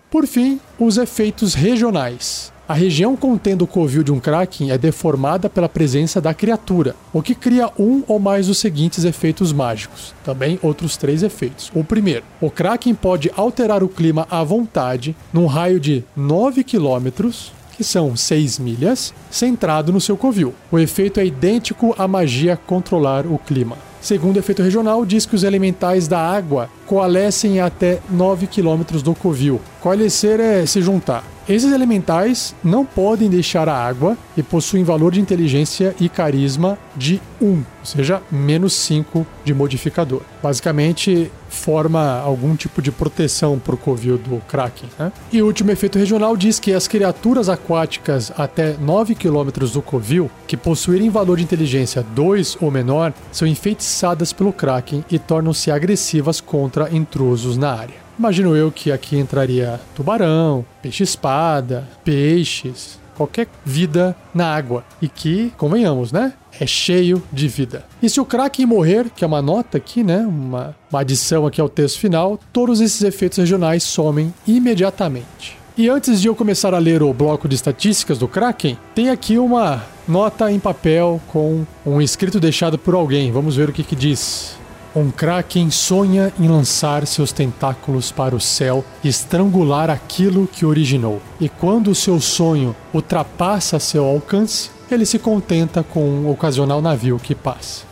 Por 0.10 0.28
fim, 0.28 0.60
os 0.78 0.98
efeitos 0.98 1.54
regionais. 1.54 2.52
A 2.72 2.74
região 2.74 3.18
contendo 3.18 3.64
o 3.64 3.68
covil 3.68 4.02
de 4.02 4.14
um 4.14 4.20
Kraken 4.22 4.72
é 4.72 4.78
deformada 4.78 5.50
pela 5.50 5.68
presença 5.68 6.22
da 6.22 6.34
criatura, 6.34 6.96
o 7.12 7.22
que 7.22 7.36
cria 7.36 7.70
um 7.78 8.02
ou 8.08 8.18
mais 8.18 8.48
dos 8.48 8.60
seguintes 8.60 9.04
efeitos 9.04 9.52
mágicos. 9.52 10.16
Também 10.24 10.58
outros 10.64 10.96
três 10.96 11.22
efeitos. 11.22 11.70
O 11.76 11.84
primeiro, 11.84 12.24
o 12.40 12.50
Kraken 12.50 12.96
pode 12.96 13.30
alterar 13.36 13.84
o 13.84 13.90
clima 13.90 14.26
à 14.32 14.42
vontade 14.42 15.14
num 15.34 15.48
raio 15.48 15.82
de 15.82 16.02
9 16.16 16.64
quilômetros 16.64 17.52
que 17.76 17.84
são 17.84 18.16
6 18.16 18.60
milhas, 18.60 19.14
centrado 19.30 19.92
no 19.92 20.00
seu 20.00 20.16
covil. 20.16 20.54
O 20.72 20.80
efeito 20.80 21.20
é 21.20 21.26
idêntico 21.26 21.94
à 21.98 22.08
magia 22.08 22.56
controlar 22.56 23.26
o 23.28 23.38
clima. 23.38 23.76
Segundo 24.00 24.38
o 24.38 24.40
efeito 24.40 24.64
regional, 24.64 25.06
diz 25.06 25.26
que 25.26 25.36
os 25.36 25.44
elementais 25.44 26.08
da 26.08 26.20
água 26.20 26.70
coalescem 26.88 27.60
até 27.60 28.00
9 28.10 28.48
km 28.48 28.98
do 29.04 29.14
covil. 29.14 29.60
Coalescer 29.82 30.40
é 30.40 30.66
se 30.66 30.82
juntar. 30.82 31.24
Esses 31.52 31.74
elementais 31.74 32.56
não 32.64 32.86
podem 32.86 33.30
deixar 33.30 33.68
a 33.68 33.76
água 33.76 34.18
e 34.38 34.42
possuem 34.42 34.86
valor 34.86 35.12
de 35.12 35.20
inteligência 35.20 35.94
e 36.00 36.08
carisma 36.08 36.80
de 36.96 37.22
1, 37.42 37.46
ou 37.46 37.66
seja, 37.84 38.22
menos 38.32 38.72
5 38.72 39.28
de 39.44 39.54
modificador. 39.54 40.22
Basicamente, 40.42 41.30
forma 41.50 42.22
algum 42.22 42.56
tipo 42.56 42.82
de 42.82 42.90
proteção 42.90 43.60
para 43.60 43.76
o 43.76 43.78
covil 43.78 44.18
do 44.18 44.42
Kraken. 44.48 44.88
Né? 44.98 45.12
E 45.30 45.42
o 45.42 45.46
último 45.46 45.72
efeito 45.72 46.00
regional 46.00 46.38
diz 46.38 46.58
que 46.58 46.72
as 46.72 46.88
criaturas 46.88 47.50
aquáticas 47.50 48.32
até 48.38 48.78
9 48.78 49.14
km 49.14 49.50
do 49.74 49.82
covil, 49.82 50.32
que 50.48 50.56
possuírem 50.56 51.10
valor 51.10 51.36
de 51.36 51.44
inteligência 51.44 52.02
2 52.16 52.60
ou 52.62 52.72
menor, 52.72 53.14
são 53.30 53.46
enfeitiçadas 53.46 54.32
pelo 54.32 54.54
Kraken 54.54 55.04
e 55.12 55.20
tornam-se 55.20 55.70
agressivas 55.70 56.40
contra 56.40 56.90
intrusos 56.96 57.58
na 57.58 57.74
área. 57.74 58.01
Imagino 58.22 58.56
eu 58.56 58.72
que 58.72 58.92
aqui 58.92 59.18
entraria 59.18 59.80
tubarão, 59.96 60.64
peixe-espada, 60.80 61.90
peixes, 62.04 63.00
qualquer 63.18 63.48
vida 63.66 64.16
na 64.32 64.46
água. 64.46 64.86
E 65.02 65.08
que, 65.08 65.52
convenhamos, 65.58 66.12
né? 66.12 66.34
É 66.60 66.68
cheio 66.68 67.24
de 67.34 67.48
vida. 67.48 67.84
E 68.00 68.08
se 68.08 68.22
o 68.22 68.26
Kraken 68.26 68.68
morrer, 68.68 69.10
que 69.10 69.24
é 69.24 69.28
uma 69.28 69.42
nota 69.42 69.80
aqui, 69.80 70.04
né? 70.04 70.20
Uma, 70.20 70.76
uma 70.92 71.00
adição 71.00 71.48
aqui 71.48 71.60
ao 71.60 71.68
texto 71.68 71.98
final, 71.98 72.40
todos 72.54 72.80
esses 72.80 73.02
efeitos 73.02 73.40
regionais 73.40 73.82
somem 73.82 74.32
imediatamente. 74.46 75.58
E 75.76 75.90
antes 75.90 76.22
de 76.22 76.28
eu 76.28 76.36
começar 76.36 76.76
a 76.76 76.78
ler 76.78 77.02
o 77.02 77.12
bloco 77.12 77.50
de 77.50 77.56
estatísticas 77.56 78.20
do 78.20 78.28
Kraken, 78.28 78.78
tem 78.94 79.10
aqui 79.10 79.40
uma 79.40 79.84
nota 80.08 80.52
em 80.52 80.60
papel 80.60 81.20
com 81.30 81.66
um 81.84 82.00
escrito 82.00 82.40
deixado 82.40 82.78
por 82.78 82.94
alguém. 82.94 83.32
Vamos 83.32 83.56
ver 83.56 83.70
o 83.70 83.74
que, 83.74 83.84
que 83.84 83.96
diz. 83.96 84.61
Um 84.94 85.10
kraken 85.10 85.72
sonha 85.72 86.34
em 86.38 86.50
lançar 86.50 87.08
seus 87.08 87.32
tentáculos 87.32 88.12
para 88.12 88.36
o 88.36 88.42
céu 88.42 88.84
e 89.02 89.08
estrangular 89.08 89.90
aquilo 89.90 90.48
que 90.48 90.66
originou. 90.66 91.22
E 91.40 91.48
quando 91.48 91.92
o 91.92 91.96
seu 91.96 92.20
sonho 92.20 92.76
ultrapassa 92.94 93.80
seu 93.80 94.04
alcance, 94.04 94.70
ele 94.92 95.06
se 95.06 95.18
contenta 95.18 95.82
com 95.82 96.04
um 96.04 96.30
ocasional 96.30 96.82
navio 96.82 97.18
que 97.18 97.34
passa. 97.34 97.86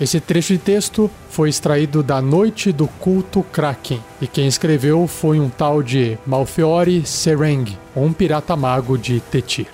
Esse 0.00 0.18
trecho 0.18 0.54
de 0.54 0.58
texto 0.58 1.10
foi 1.28 1.50
extraído 1.50 2.02
da 2.02 2.22
Noite 2.22 2.72
do 2.72 2.86
Culto 2.86 3.42
Kraken, 3.52 4.00
e 4.20 4.26
quem 4.26 4.46
escreveu 4.46 5.06
foi 5.06 5.38
um 5.38 5.50
tal 5.50 5.82
de 5.82 6.18
Malfeori 6.26 7.04
Sereng, 7.04 7.76
um 7.94 8.12
pirata 8.12 8.56
mago 8.56 8.96
de 8.96 9.20
Tetir. 9.20 9.68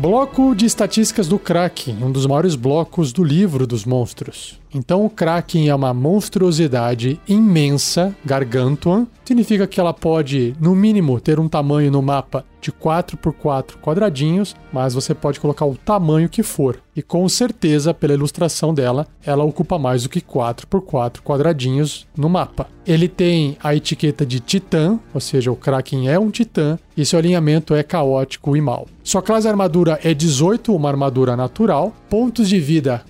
Bloco 0.00 0.54
de 0.54 0.64
estatísticas 0.64 1.28
do 1.28 1.38
Kraken, 1.38 2.02
um 2.02 2.10
dos 2.10 2.24
maiores 2.24 2.54
blocos 2.54 3.12
do 3.12 3.22
livro 3.22 3.66
dos 3.66 3.84
monstros. 3.84 4.58
Então 4.72 5.04
o 5.04 5.10
Kraken 5.10 5.68
é 5.68 5.74
uma 5.74 5.92
monstruosidade 5.92 7.20
imensa, 7.26 8.14
gargantuan, 8.24 9.06
significa 9.24 9.66
que 9.66 9.80
ela 9.80 9.92
pode, 9.92 10.54
no 10.60 10.74
mínimo, 10.74 11.20
ter 11.20 11.38
um 11.38 11.48
tamanho 11.48 11.90
no 11.90 12.02
mapa 12.02 12.44
de 12.60 12.70
4 12.70 13.16
por 13.16 13.32
4 13.32 13.78
quadradinhos, 13.78 14.54
mas 14.72 14.94
você 14.94 15.14
pode 15.14 15.40
colocar 15.40 15.64
o 15.64 15.76
tamanho 15.76 16.28
que 16.28 16.42
for. 16.42 16.78
E 16.94 17.02
com 17.02 17.26
certeza, 17.28 17.94
pela 17.94 18.12
ilustração 18.12 18.74
dela, 18.74 19.06
ela 19.24 19.44
ocupa 19.44 19.78
mais 19.78 20.02
do 20.02 20.08
que 20.08 20.20
4 20.20 20.66
por 20.66 20.82
4 20.82 21.22
quadradinhos 21.22 22.06
no 22.16 22.28
mapa. 22.28 22.66
Ele 22.86 23.08
tem 23.08 23.56
a 23.62 23.74
etiqueta 23.74 24.26
de 24.26 24.40
Titã, 24.40 24.98
ou 25.14 25.20
seja, 25.20 25.50
o 25.50 25.56
Kraken 25.56 26.08
é 26.08 26.18
um 26.18 26.30
Titã, 26.30 26.78
e 26.96 27.04
seu 27.04 27.18
alinhamento 27.18 27.74
é 27.74 27.82
caótico 27.82 28.56
e 28.56 28.60
mal. 28.60 28.86
Sua 29.02 29.22
classe 29.22 29.48
armadura 29.48 29.98
é 30.02 30.12
18, 30.12 30.74
uma 30.74 30.88
armadura 30.88 31.34
natural. 31.34 31.94
Pontos 32.10 32.48
de 32.48 32.60
vida 32.60 33.02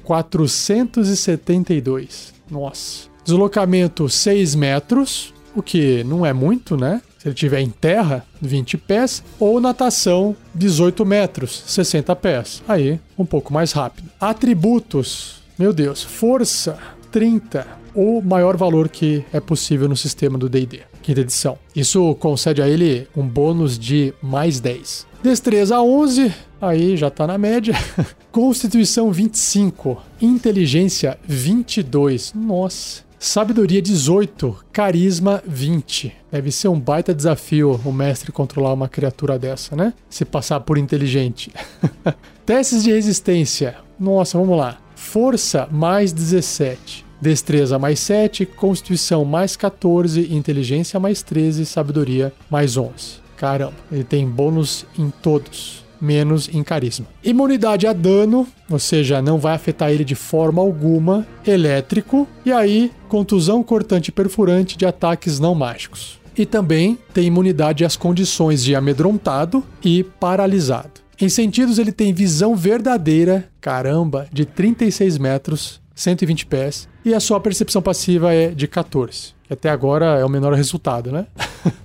472. 1.51 2.33
Nossa. 2.51 3.09
Deslocamento 3.25 4.09
6 4.09 4.55
metros, 4.55 5.35
o 5.55 5.63
que 5.63 6.03
não 6.05 6.25
é 6.25 6.33
muito, 6.33 6.77
né? 6.77 7.03
Se 7.19 7.29
ele 7.29 7.35
tiver 7.35 7.61
em 7.61 7.69
terra, 7.69 8.25
20 8.41 8.79
pés, 8.79 9.23
ou 9.39 9.61
natação, 9.61 10.35
18 10.55 11.05
metros, 11.05 11.63
60 11.67 12.17
pés. 12.17 12.63
Aí, 12.67 12.99
um 13.19 13.27
pouco 13.27 13.53
mais 13.53 13.73
rápido. 13.73 14.09
Atributos, 14.19 15.43
meu 15.59 15.73
Deus, 15.73 16.03
força, 16.03 16.79
30, 17.13 17.67
o 17.95 18.23
maior 18.23 18.57
valor 18.57 18.89
que 18.89 19.25
é 19.33 19.41
possível 19.41 19.89
no 19.89 19.97
sistema 19.97 20.39
do 20.39 20.49
D&D, 20.49 20.81
quinta 21.03 21.21
edição. 21.21 21.59
Isso 21.77 22.15
concede 22.15 22.63
a 22.63 22.69
ele 22.69 23.07
um 23.15 23.27
bônus 23.27 23.79
de 23.79 24.15
mais 24.23 24.59
10. 24.61 25.07
Destreza 25.23 25.79
11, 25.81 26.33
aí 26.61 26.97
já 26.97 27.11
tá 27.11 27.27
na 27.27 27.39
média. 27.39 27.75
Constituição 28.31 29.11
25, 29.11 30.01
inteligência 30.21 31.19
22. 31.27 32.33
Nossa. 32.35 33.03
Sabedoria 33.19 33.83
18, 33.83 34.65
carisma 34.73 35.43
20. 35.47 36.11
Deve 36.33 36.51
ser 36.51 36.69
um 36.69 36.81
baita 36.81 37.13
desafio 37.13 37.79
o 37.85 37.93
mestre 37.93 38.33
controlar 38.33 38.73
uma 38.73 38.89
criatura 38.89 39.39
dessa, 39.39 39.77
né? 39.77 39.93
Se 40.09 40.25
passar 40.25 40.61
por 40.61 40.79
inteligente. 40.79 41.53
Testes 42.47 42.83
de 42.83 42.93
resistência. 42.93 43.77
Nossa, 43.99 44.39
vamos 44.39 44.57
lá. 44.57 44.79
Força 44.97 45.69
mais 45.71 46.13
17. 46.13 47.05
Destreza 47.21 47.79
mais 47.79 48.01
7, 48.01 48.47
Constituição 48.47 49.23
mais 49.27 49.55
14, 49.55 50.35
Inteligência 50.35 50.99
mais 50.99 51.23
13, 51.23 51.67
Sabedoria 51.67 52.33
mais 52.49 52.79
11. 52.79 53.21
Caramba, 53.37 53.75
ele 53.93 54.05
tem 54.05 54.27
bônus 54.27 54.87
em 54.99 55.11
todos, 55.11 55.80
menos 56.01 56.49
em 56.53 56.63
carisma. 56.63 57.07
Imunidade 57.23 57.87
a 57.87 57.93
dano, 57.93 58.47
ou 58.69 58.79
seja, 58.79 59.21
não 59.21 59.39
vai 59.39 59.55
afetar 59.55 59.91
ele 59.91 60.05
de 60.05 60.15
forma 60.15 60.63
alguma. 60.63 61.27
Elétrico, 61.47 62.27
e 62.45 62.53
aí 62.53 62.91
contusão 63.09 63.63
cortante 63.63 64.09
e 64.09 64.13
perfurante 64.13 64.77
de 64.77 64.87
ataques 64.87 65.39
não 65.39 65.55
mágicos. 65.55 66.19
E 66.37 66.47
também 66.47 66.99
tem 67.13 67.27
imunidade 67.27 67.85
às 67.85 67.97
condições 67.97 68.63
de 68.63 68.75
amedrontado 68.75 69.65
e 69.85 70.05
paralisado. 70.05 71.01
Em 71.21 71.29
sentidos, 71.29 71.79
ele 71.79 71.93
tem 71.93 72.15
visão 72.15 72.57
verdadeira, 72.57 73.47
caramba, 73.61 74.27
de 74.33 74.47
36 74.47 75.19
metros, 75.19 75.81
120 75.95 76.47
pés, 76.47 76.89
e 77.05 77.13
a 77.13 77.21
sua 77.21 77.39
percepção 77.41 77.83
passiva 77.83 78.33
é 78.33 78.49
de 78.49 78.67
14, 78.67 79.35
que 79.43 79.53
até 79.53 79.69
agora 79.69 80.19
é 80.19 80.25
o 80.25 80.31
menor 80.31 80.55
resultado, 80.55 81.13
né? 81.13 81.27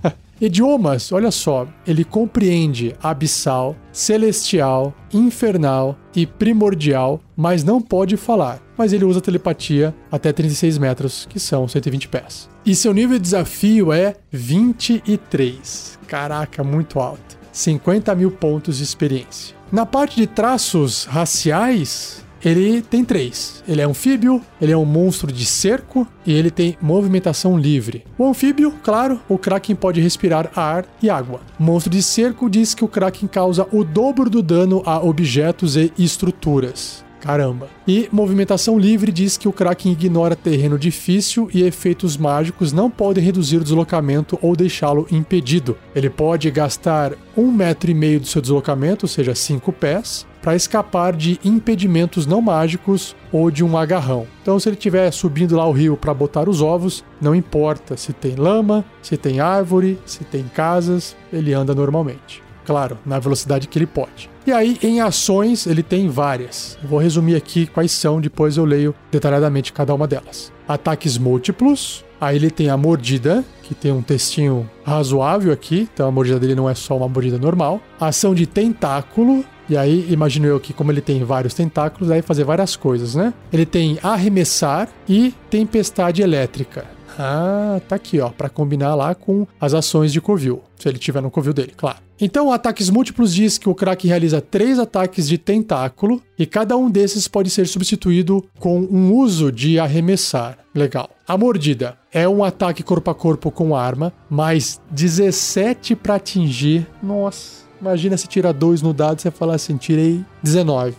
Idiomas, 0.38 1.12
olha 1.12 1.30
só, 1.30 1.66
ele 1.86 2.04
compreende 2.04 2.94
abissal, 3.02 3.74
celestial, 3.90 4.94
infernal 5.12 5.96
e 6.14 6.26
primordial, 6.26 7.20
mas 7.34 7.64
não 7.64 7.80
pode 7.80 8.18
falar. 8.18 8.60
Mas 8.76 8.92
ele 8.92 9.06
usa 9.06 9.20
telepatia 9.20 9.94
até 10.12 10.32
36 10.32 10.76
metros, 10.76 11.26
que 11.30 11.40
são 11.40 11.66
120 11.66 12.08
pés. 12.08 12.50
E 12.66 12.74
seu 12.74 12.92
nível 12.92 13.16
de 13.16 13.22
desafio 13.22 13.92
é 13.92 14.14
23. 14.30 15.98
Caraca, 16.06 16.62
muito 16.62 17.00
alto. 17.00 17.38
50 17.50 18.14
mil 18.14 18.30
pontos 18.30 18.76
de 18.76 18.84
experiência. 18.84 19.56
Na 19.72 19.86
parte 19.86 20.16
de 20.16 20.26
traços 20.26 21.04
raciais, 21.04 22.25
ele 22.44 22.82
tem 22.82 23.04
três. 23.04 23.62
Ele 23.66 23.80
é 23.80 23.84
anfíbio, 23.84 24.42
ele 24.60 24.72
é 24.72 24.76
um 24.76 24.84
monstro 24.84 25.32
de 25.32 25.46
cerco 25.46 26.06
e 26.24 26.32
ele 26.32 26.50
tem 26.50 26.76
movimentação 26.80 27.58
livre. 27.58 28.04
O 28.18 28.26
anfíbio, 28.26 28.72
claro, 28.82 29.20
o 29.28 29.38
Kraken 29.38 29.76
pode 29.76 30.00
respirar 30.00 30.50
ar 30.54 30.84
e 31.02 31.08
água. 31.08 31.40
monstro 31.58 31.90
de 31.90 32.02
cerco 32.02 32.50
diz 32.50 32.74
que 32.74 32.84
o 32.84 32.88
Kraken 32.88 33.28
causa 33.28 33.66
o 33.72 33.84
dobro 33.84 34.28
do 34.28 34.42
dano 34.42 34.82
a 34.84 35.02
objetos 35.02 35.76
e 35.76 35.92
estruturas. 35.98 37.05
Caramba. 37.26 37.68
E 37.88 38.08
movimentação 38.12 38.78
livre 38.78 39.10
diz 39.10 39.36
que 39.36 39.48
o 39.48 39.52
Kraken 39.52 39.92
ignora 39.92 40.36
terreno 40.36 40.78
difícil 40.78 41.50
e 41.52 41.62
efeitos 41.64 42.16
mágicos 42.16 42.72
não 42.72 42.88
podem 42.88 43.22
reduzir 43.22 43.56
o 43.56 43.64
deslocamento 43.64 44.38
ou 44.40 44.54
deixá-lo 44.54 45.08
impedido. 45.10 45.76
Ele 45.94 46.08
pode 46.08 46.48
gastar 46.52 47.14
um 47.36 47.50
metro 47.50 47.90
e 47.90 47.94
meio 47.94 48.20
do 48.20 48.26
seu 48.26 48.40
deslocamento, 48.40 49.06
ou 49.06 49.08
seja, 49.08 49.34
cinco 49.34 49.72
pés, 49.72 50.24
para 50.40 50.54
escapar 50.54 51.16
de 51.16 51.40
impedimentos 51.44 52.24
não 52.24 52.40
mágicos 52.40 53.16
ou 53.32 53.50
de 53.50 53.64
um 53.64 53.76
agarrão. 53.76 54.28
Então, 54.42 54.60
se 54.60 54.68
ele 54.68 54.76
estiver 54.76 55.10
subindo 55.10 55.56
lá 55.56 55.66
o 55.66 55.72
rio 55.72 55.96
para 55.96 56.14
botar 56.14 56.48
os 56.48 56.62
ovos, 56.62 57.04
não 57.20 57.34
importa 57.34 57.96
se 57.96 58.12
tem 58.12 58.36
lama, 58.36 58.84
se 59.02 59.16
tem 59.16 59.40
árvore, 59.40 59.98
se 60.06 60.22
tem 60.22 60.44
casas, 60.44 61.16
ele 61.32 61.52
anda 61.52 61.74
normalmente. 61.74 62.40
Claro, 62.64 62.96
na 63.04 63.18
velocidade 63.18 63.66
que 63.66 63.76
ele 63.76 63.86
pode. 63.86 64.30
E 64.46 64.52
aí, 64.52 64.78
em 64.80 65.00
ações, 65.00 65.66
ele 65.66 65.82
tem 65.82 66.08
várias. 66.08 66.78
vou 66.84 67.00
resumir 67.00 67.34
aqui 67.34 67.66
quais 67.66 67.90
são, 67.90 68.20
depois 68.20 68.56
eu 68.56 68.64
leio 68.64 68.94
detalhadamente 69.10 69.72
cada 69.72 69.92
uma 69.92 70.06
delas. 70.06 70.52
Ataques 70.68 71.18
múltiplos. 71.18 72.04
Aí 72.20 72.36
ele 72.36 72.50
tem 72.50 72.70
a 72.70 72.76
mordida, 72.76 73.44
que 73.64 73.74
tem 73.74 73.90
um 73.90 74.00
textinho 74.00 74.70
razoável 74.84 75.52
aqui, 75.52 75.88
então 75.92 76.08
a 76.08 76.10
mordida 76.10 76.38
dele 76.38 76.54
não 76.54 76.70
é 76.70 76.74
só 76.74 76.96
uma 76.96 77.08
mordida 77.08 77.38
normal. 77.38 77.80
Ação 78.00 78.34
de 78.34 78.46
tentáculo, 78.46 79.44
e 79.68 79.76
aí, 79.76 80.06
imagino 80.08 80.46
eu 80.46 80.60
que, 80.60 80.72
como 80.72 80.92
ele 80.92 81.00
tem 81.00 81.24
vários 81.24 81.52
tentáculos, 81.52 82.08
deve 82.08 82.22
fazer 82.22 82.44
várias 82.44 82.76
coisas, 82.76 83.16
né? 83.16 83.34
Ele 83.52 83.66
tem 83.66 83.98
arremessar 84.00 84.88
e 85.08 85.34
tempestade 85.50 86.22
elétrica. 86.22 86.95
Ah, 87.18 87.80
tá 87.88 87.96
aqui, 87.96 88.20
ó, 88.20 88.30
para 88.30 88.48
combinar 88.48 88.94
lá 88.94 89.14
com 89.14 89.46
as 89.60 89.74
ações 89.74 90.12
de 90.12 90.20
Covil, 90.20 90.62
se 90.78 90.88
ele 90.88 90.98
tiver 90.98 91.22
no 91.22 91.30
Covil 91.30 91.52
dele, 91.52 91.72
claro. 91.76 91.98
Então, 92.18 92.50
ataques 92.50 92.88
múltiplos 92.88 93.34
diz 93.34 93.58
que 93.58 93.68
o 93.68 93.74
crack 93.74 94.06
realiza 94.08 94.40
três 94.40 94.78
ataques 94.78 95.28
de 95.28 95.36
tentáculo 95.36 96.22
e 96.38 96.46
cada 96.46 96.76
um 96.76 96.90
desses 96.90 97.28
pode 97.28 97.50
ser 97.50 97.66
substituído 97.66 98.42
com 98.58 98.80
um 98.80 99.12
uso 99.14 99.52
de 99.52 99.78
arremessar. 99.78 100.58
Legal. 100.74 101.10
A 101.28 101.36
mordida 101.36 101.98
é 102.10 102.26
um 102.26 102.42
ataque 102.42 102.82
corpo 102.82 103.10
a 103.10 103.14
corpo 103.14 103.50
com 103.50 103.76
arma, 103.76 104.12
mais 104.30 104.80
17 104.90 105.94
para 105.94 106.14
atingir. 106.14 106.86
Nossa. 107.02 107.66
Imagina 107.80 108.16
se 108.16 108.26
tira 108.26 108.52
dois 108.52 108.80
no 108.80 108.94
dado 108.94 109.18
e 109.18 109.22
você 109.22 109.30
fala 109.30 109.54
assim: 109.54 109.76
tirei 109.76 110.24
19. 110.42 110.94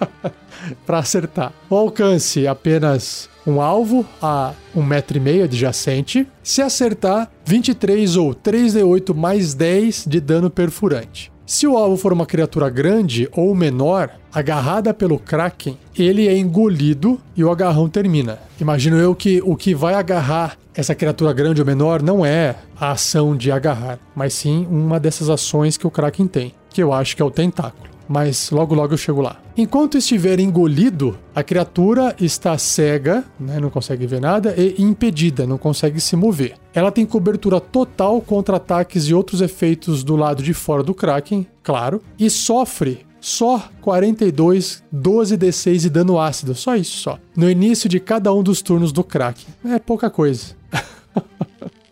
para 0.86 0.98
acertar. 0.98 1.52
O 1.68 1.76
alcance 1.76 2.46
apenas 2.46 3.28
um 3.46 3.60
alvo 3.60 4.04
a 4.20 4.52
um 4.74 4.82
metro 4.82 5.16
e 5.16 5.20
meio 5.20 5.44
adjacente. 5.44 6.26
Se 6.42 6.62
acertar, 6.62 7.30
23 7.44 8.16
ou 8.16 8.34
3d8 8.34 9.14
mais 9.14 9.54
10 9.54 10.06
de 10.08 10.20
dano 10.20 10.50
perfurante. 10.50 11.32
Se 11.46 11.66
o 11.66 11.76
alvo 11.76 11.98
for 11.98 12.12
uma 12.12 12.24
criatura 12.24 12.70
grande 12.70 13.28
ou 13.30 13.54
menor, 13.54 14.10
agarrada 14.32 14.94
pelo 14.94 15.18
Kraken, 15.18 15.78
ele 15.96 16.26
é 16.26 16.36
engolido 16.36 17.20
e 17.36 17.44
o 17.44 17.50
agarrão 17.50 17.86
termina. 17.86 18.38
Imagino 18.58 18.96
eu 18.96 19.14
que 19.14 19.42
o 19.44 19.54
que 19.54 19.74
vai 19.74 19.92
agarrar 19.92 20.56
essa 20.74 20.94
criatura 20.94 21.34
grande 21.34 21.60
ou 21.60 21.66
menor 21.66 22.02
não 22.02 22.24
é 22.24 22.56
a 22.80 22.92
ação 22.92 23.36
de 23.36 23.52
agarrar, 23.52 23.98
mas 24.16 24.32
sim 24.32 24.66
uma 24.70 24.98
dessas 24.98 25.28
ações 25.28 25.76
que 25.76 25.86
o 25.86 25.90
Kraken 25.90 26.26
tem, 26.26 26.54
que 26.70 26.82
eu 26.82 26.92
acho 26.94 27.14
que 27.14 27.20
é 27.20 27.24
o 27.24 27.30
tentáculo 27.30 27.93
mas 28.08 28.50
logo 28.50 28.74
logo 28.74 28.94
eu 28.94 28.98
chego 28.98 29.20
lá. 29.20 29.40
Enquanto 29.56 29.98
estiver 29.98 30.40
engolido, 30.40 31.16
a 31.34 31.42
criatura 31.42 32.14
está 32.20 32.56
cega, 32.58 33.24
né, 33.38 33.60
não 33.60 33.70
consegue 33.70 34.06
ver 34.06 34.20
nada, 34.20 34.54
e 34.56 34.82
impedida, 34.82 35.46
não 35.46 35.58
consegue 35.58 36.00
se 36.00 36.16
mover. 36.16 36.54
Ela 36.72 36.90
tem 36.90 37.06
cobertura 37.06 37.60
total 37.60 38.20
contra 38.20 38.56
ataques 38.56 39.04
e 39.04 39.14
outros 39.14 39.40
efeitos 39.40 40.02
do 40.02 40.16
lado 40.16 40.42
de 40.42 40.52
fora 40.52 40.82
do 40.82 40.94
Kraken, 40.94 41.46
claro, 41.62 42.02
e 42.18 42.28
sofre 42.28 43.06
só 43.20 43.70
42, 43.80 44.82
12 44.92 45.38
D6 45.38 45.78
de 45.78 45.90
dano 45.90 46.20
ácido, 46.20 46.54
só 46.54 46.76
isso 46.76 46.98
só. 46.98 47.18
No 47.34 47.50
início 47.50 47.88
de 47.88 47.98
cada 47.98 48.32
um 48.34 48.42
dos 48.42 48.60
turnos 48.60 48.92
do 48.92 49.02
Kraken. 49.02 49.46
É 49.64 49.78
pouca 49.78 50.10
coisa. 50.10 50.54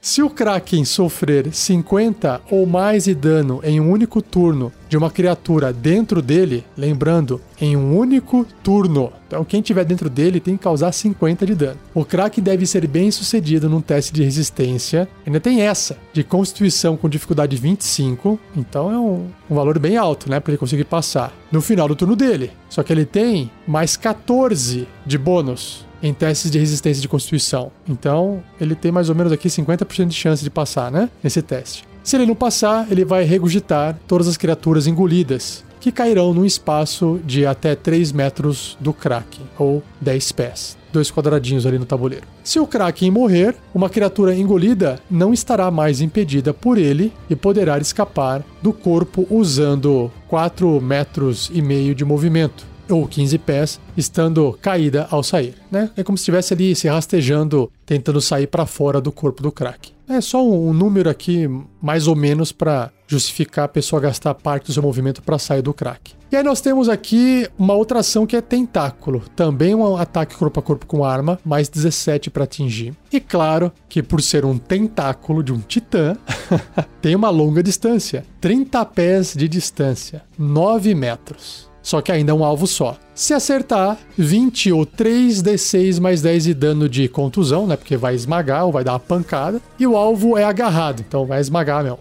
Se 0.05 0.21
o 0.21 0.29
Kraken 0.29 0.85
sofrer 0.85 1.55
50 1.55 2.41
ou 2.51 2.67
mais 2.67 3.05
de 3.05 3.15
dano 3.15 3.61
em 3.63 3.81
um 3.81 3.89
único 3.89 4.21
turno 4.21 4.73
de 4.89 4.97
uma 4.97 5.09
criatura 5.09 5.73
dentro 5.73 6.21
dele, 6.21 6.65
lembrando, 6.77 7.41
em 7.61 7.77
um 7.77 7.97
único 7.97 8.45
turno. 8.65 9.13
Então, 9.29 9.45
quem 9.45 9.63
tiver 9.63 9.85
dentro 9.85 10.11
dele 10.11 10.41
tem 10.41 10.57
que 10.57 10.65
causar 10.65 10.91
50 10.91 11.47
de 11.47 11.55
dano. 11.55 11.79
O 11.95 12.05
Kraken 12.05 12.43
deve 12.43 12.67
ser 12.67 12.85
bem 12.89 13.13
sucedido 13.13 13.69
num 13.69 13.81
teste 13.81 14.13
de 14.13 14.25
resistência. 14.25 15.09
Ainda 15.25 15.39
tem 15.39 15.63
essa, 15.63 15.97
de 16.13 16.25
constituição 16.25 16.97
com 16.97 17.09
dificuldade 17.09 17.57
25. 17.57 18.41
Então 18.57 18.91
é 18.91 18.99
um, 18.99 19.29
um 19.49 19.55
valor 19.55 19.79
bem 19.79 19.97
alto, 19.97 20.29
né? 20.29 20.41
Pra 20.41 20.51
ele 20.51 20.59
conseguir 20.59 20.83
passar. 20.83 21.33
No 21.53 21.63
final 21.63 21.87
do 21.87 21.95
turno 21.95 22.17
dele. 22.17 22.51
Só 22.69 22.83
que 22.83 22.93
ele 22.93 23.07
tem 23.07 23.53
mais 23.69 23.97
14 23.97 24.89
de 25.07 25.17
bônus 25.17 25.87
em 26.03 26.13
testes 26.13 26.51
de 26.51 26.59
resistência 26.59 27.01
de 27.01 27.09
constituição. 27.09 27.71
Então, 27.89 28.43
ele 28.61 28.75
tem 28.75 28.91
mais 28.91 29.09
ou 29.09 29.15
menos 29.15 29.33
aqui 29.33 29.49
50% 29.49 30.07
de 30.07 30.15
chance 30.15 30.43
de 30.43 30.51
passar, 30.51 30.91
né? 30.91 31.09
Nesse 31.23 31.41
teste. 31.41 31.85
Se 32.03 32.17
ele 32.17 32.27
não 32.27 32.35
passar, 32.35 32.91
ele 32.91 33.05
vai 33.05 33.23
regurgitar 33.23 33.97
todas 34.09 34.27
as 34.27 34.37
criaturas 34.37 34.89
engolidas, 34.89 35.65
que 35.81 35.93
cairão 35.93 36.35
num 36.35 36.45
espaço 36.45 37.21
de 37.25 37.47
até 37.47 37.77
3 37.77 38.13
metros 38.13 38.77
do 38.81 38.93
Kraken, 38.93 39.45
ou 39.59 39.83
10 40.01 40.33
pés. 40.33 40.77
Dois 40.93 41.11
quadradinhos 41.11 41.65
ali 41.65 41.79
no 41.79 41.87
tabuleiro. 41.87 42.27
Se 42.45 42.59
o 42.59 42.67
Kraken 42.67 43.11
morrer, 43.11 43.55
uma 43.73 43.89
criatura 43.89 44.35
engolida 44.35 45.01
não 45.11 45.33
estará 45.33 45.71
mais 45.71 46.01
impedida 46.01 46.53
por 46.53 46.77
ele 46.77 47.13
e 47.31 47.37
poderá 47.37 47.79
escapar 47.79 48.45
do 48.61 48.73
corpo 48.73 49.27
usando 49.31 50.11
4 50.29 50.81
metros 50.81 51.51
e 51.53 51.63
meio 51.63 51.95
de 51.95 52.05
movimento 52.05 52.72
ou 52.89 53.07
15 53.07 53.39
pés, 53.39 53.81
estando 53.97 54.59
caída 54.61 55.07
ao 55.11 55.23
sair. 55.23 55.55
Né? 55.71 55.91
É 55.97 56.03
como 56.03 56.19
se 56.19 56.23
estivesse 56.23 56.55
ali 56.55 56.75
se 56.75 56.89
rastejando, 56.89 57.71
tentando 57.87 58.21
sair 58.21 58.47
para 58.47 58.67
fora 58.67 59.01
do 59.01 59.13
corpo 59.13 59.43
do 59.43 59.53
crack. 59.53 59.93
É 60.09 60.21
só 60.21 60.47
um 60.47 60.73
número 60.73 61.09
aqui, 61.09 61.49
mais 61.81 62.07
ou 62.07 62.15
menos, 62.15 62.53
para 62.53 62.91
justificar 63.07 63.67
a 63.67 63.69
pessoa 63.69 64.01
gastar 64.01 64.35
parte 64.35 64.67
do 64.67 64.73
seu 64.73 64.83
movimento 64.83 65.23
para 65.23 65.39
sair 65.39 65.63
do 65.63 65.73
crack. 65.73 66.13
E 66.31 66.37
aí 66.37 66.43
nós 66.43 66.63
temos 66.63 66.89
aqui 66.89 67.47
uma 67.59 67.75
outra 67.75 68.01
ação 68.01 68.27
que 68.27 68.35
é 68.35 68.41
tentáculo. 68.41 69.23
Também 69.37 69.75
um 69.75 69.97
ataque 69.97 70.35
corpo 70.35 70.61
a 70.61 70.63
corpo 70.63 70.87
com 70.87 71.05
arma, 71.05 71.39
mais 71.45 71.69
17 71.69 72.31
para 72.31 72.45
atingir. 72.45 72.95
E 73.13 73.21
claro 73.21 73.71
que 73.89 74.03
por 74.03 74.23
ser 74.23 74.45
um 74.45 74.57
tentáculo 74.57 75.43
de 75.43 75.53
um 75.53 75.61
titã, 75.61 76.17
tem 77.03 77.15
uma 77.15 77.29
longa 77.29 77.63
distância. 77.63 78.25
30 78.41 78.85
pés 78.87 79.35
de 79.37 79.47
distância, 79.47 80.23
9 80.39 80.95
metros 80.95 81.72
só 81.83 82.01
que 82.01 82.13
ainda 82.13 82.33
é 82.33 82.35
um 82.35 82.45
alvo 82.45 82.67
só. 82.67 82.97
Se 83.15 83.35
acertar, 83.35 83.99
20 84.17 84.73
ou 84.73 84.87
3d6 84.87 86.01
mais 86.01 86.23
10 86.23 86.45
de 86.45 86.55
dano 86.55 86.89
de 86.89 87.09
contusão, 87.09 87.67
né? 87.67 87.77
Porque 87.77 87.97
vai 87.97 88.15
esmagar 88.15 88.65
ou 88.65 88.73
vai 88.73 88.85
dar 88.85 88.93
uma 88.93 89.01
pancada. 89.01 89.61
E 89.79 89.87
o 89.87 89.97
alvo 89.97 90.39
é 90.39 90.45
agarrado, 90.45 91.05
então 91.07 91.27
vai 91.27 91.41
esmagar 91.41 91.83
mesmo. 91.83 91.99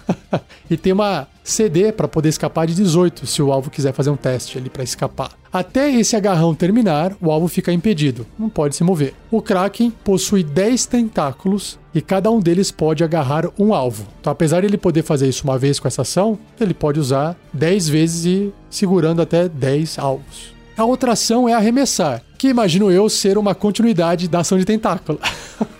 e 0.68 0.76
tem 0.76 0.92
uma 0.92 1.28
CD 1.44 1.92
para 1.92 2.08
poder 2.08 2.30
escapar 2.30 2.66
de 2.66 2.74
18, 2.74 3.26
se 3.26 3.42
o 3.42 3.52
alvo 3.52 3.70
quiser 3.70 3.92
fazer 3.92 4.08
um 4.08 4.16
teste 4.16 4.56
ali 4.56 4.70
para 4.70 4.82
escapar. 4.82 5.32
Até 5.52 5.94
esse 5.94 6.16
agarrão 6.16 6.54
terminar, 6.54 7.14
o 7.20 7.30
alvo 7.30 7.46
fica 7.46 7.70
impedido, 7.70 8.26
não 8.38 8.48
pode 8.48 8.74
se 8.74 8.82
mover. 8.82 9.14
O 9.30 9.42
Kraken 9.42 9.92
possui 10.02 10.42
10 10.42 10.86
tentáculos 10.86 11.78
e 11.94 12.00
cada 12.00 12.30
um 12.30 12.40
deles 12.40 12.70
pode 12.70 13.04
agarrar 13.04 13.44
um 13.58 13.74
alvo. 13.74 14.08
Então, 14.20 14.32
apesar 14.32 14.62
de 14.62 14.66
ele 14.66 14.78
poder 14.78 15.02
fazer 15.02 15.28
isso 15.28 15.44
uma 15.44 15.58
vez 15.58 15.78
com 15.78 15.86
essa 15.86 16.02
ação, 16.02 16.38
ele 16.58 16.72
pode 16.72 16.98
usar 16.98 17.36
10 17.52 17.88
vezes 17.90 18.24
e 18.24 18.52
segurando 18.70 19.20
até 19.20 19.46
10 19.46 19.98
alvos. 19.98 20.53
A 20.76 20.84
outra 20.84 21.12
ação 21.12 21.48
é 21.48 21.52
arremessar, 21.52 22.20
que 22.36 22.48
imagino 22.48 22.90
eu 22.90 23.08
ser 23.08 23.38
uma 23.38 23.54
continuidade 23.54 24.26
da 24.26 24.40
ação 24.40 24.58
de 24.58 24.64
tentáculo. 24.64 25.20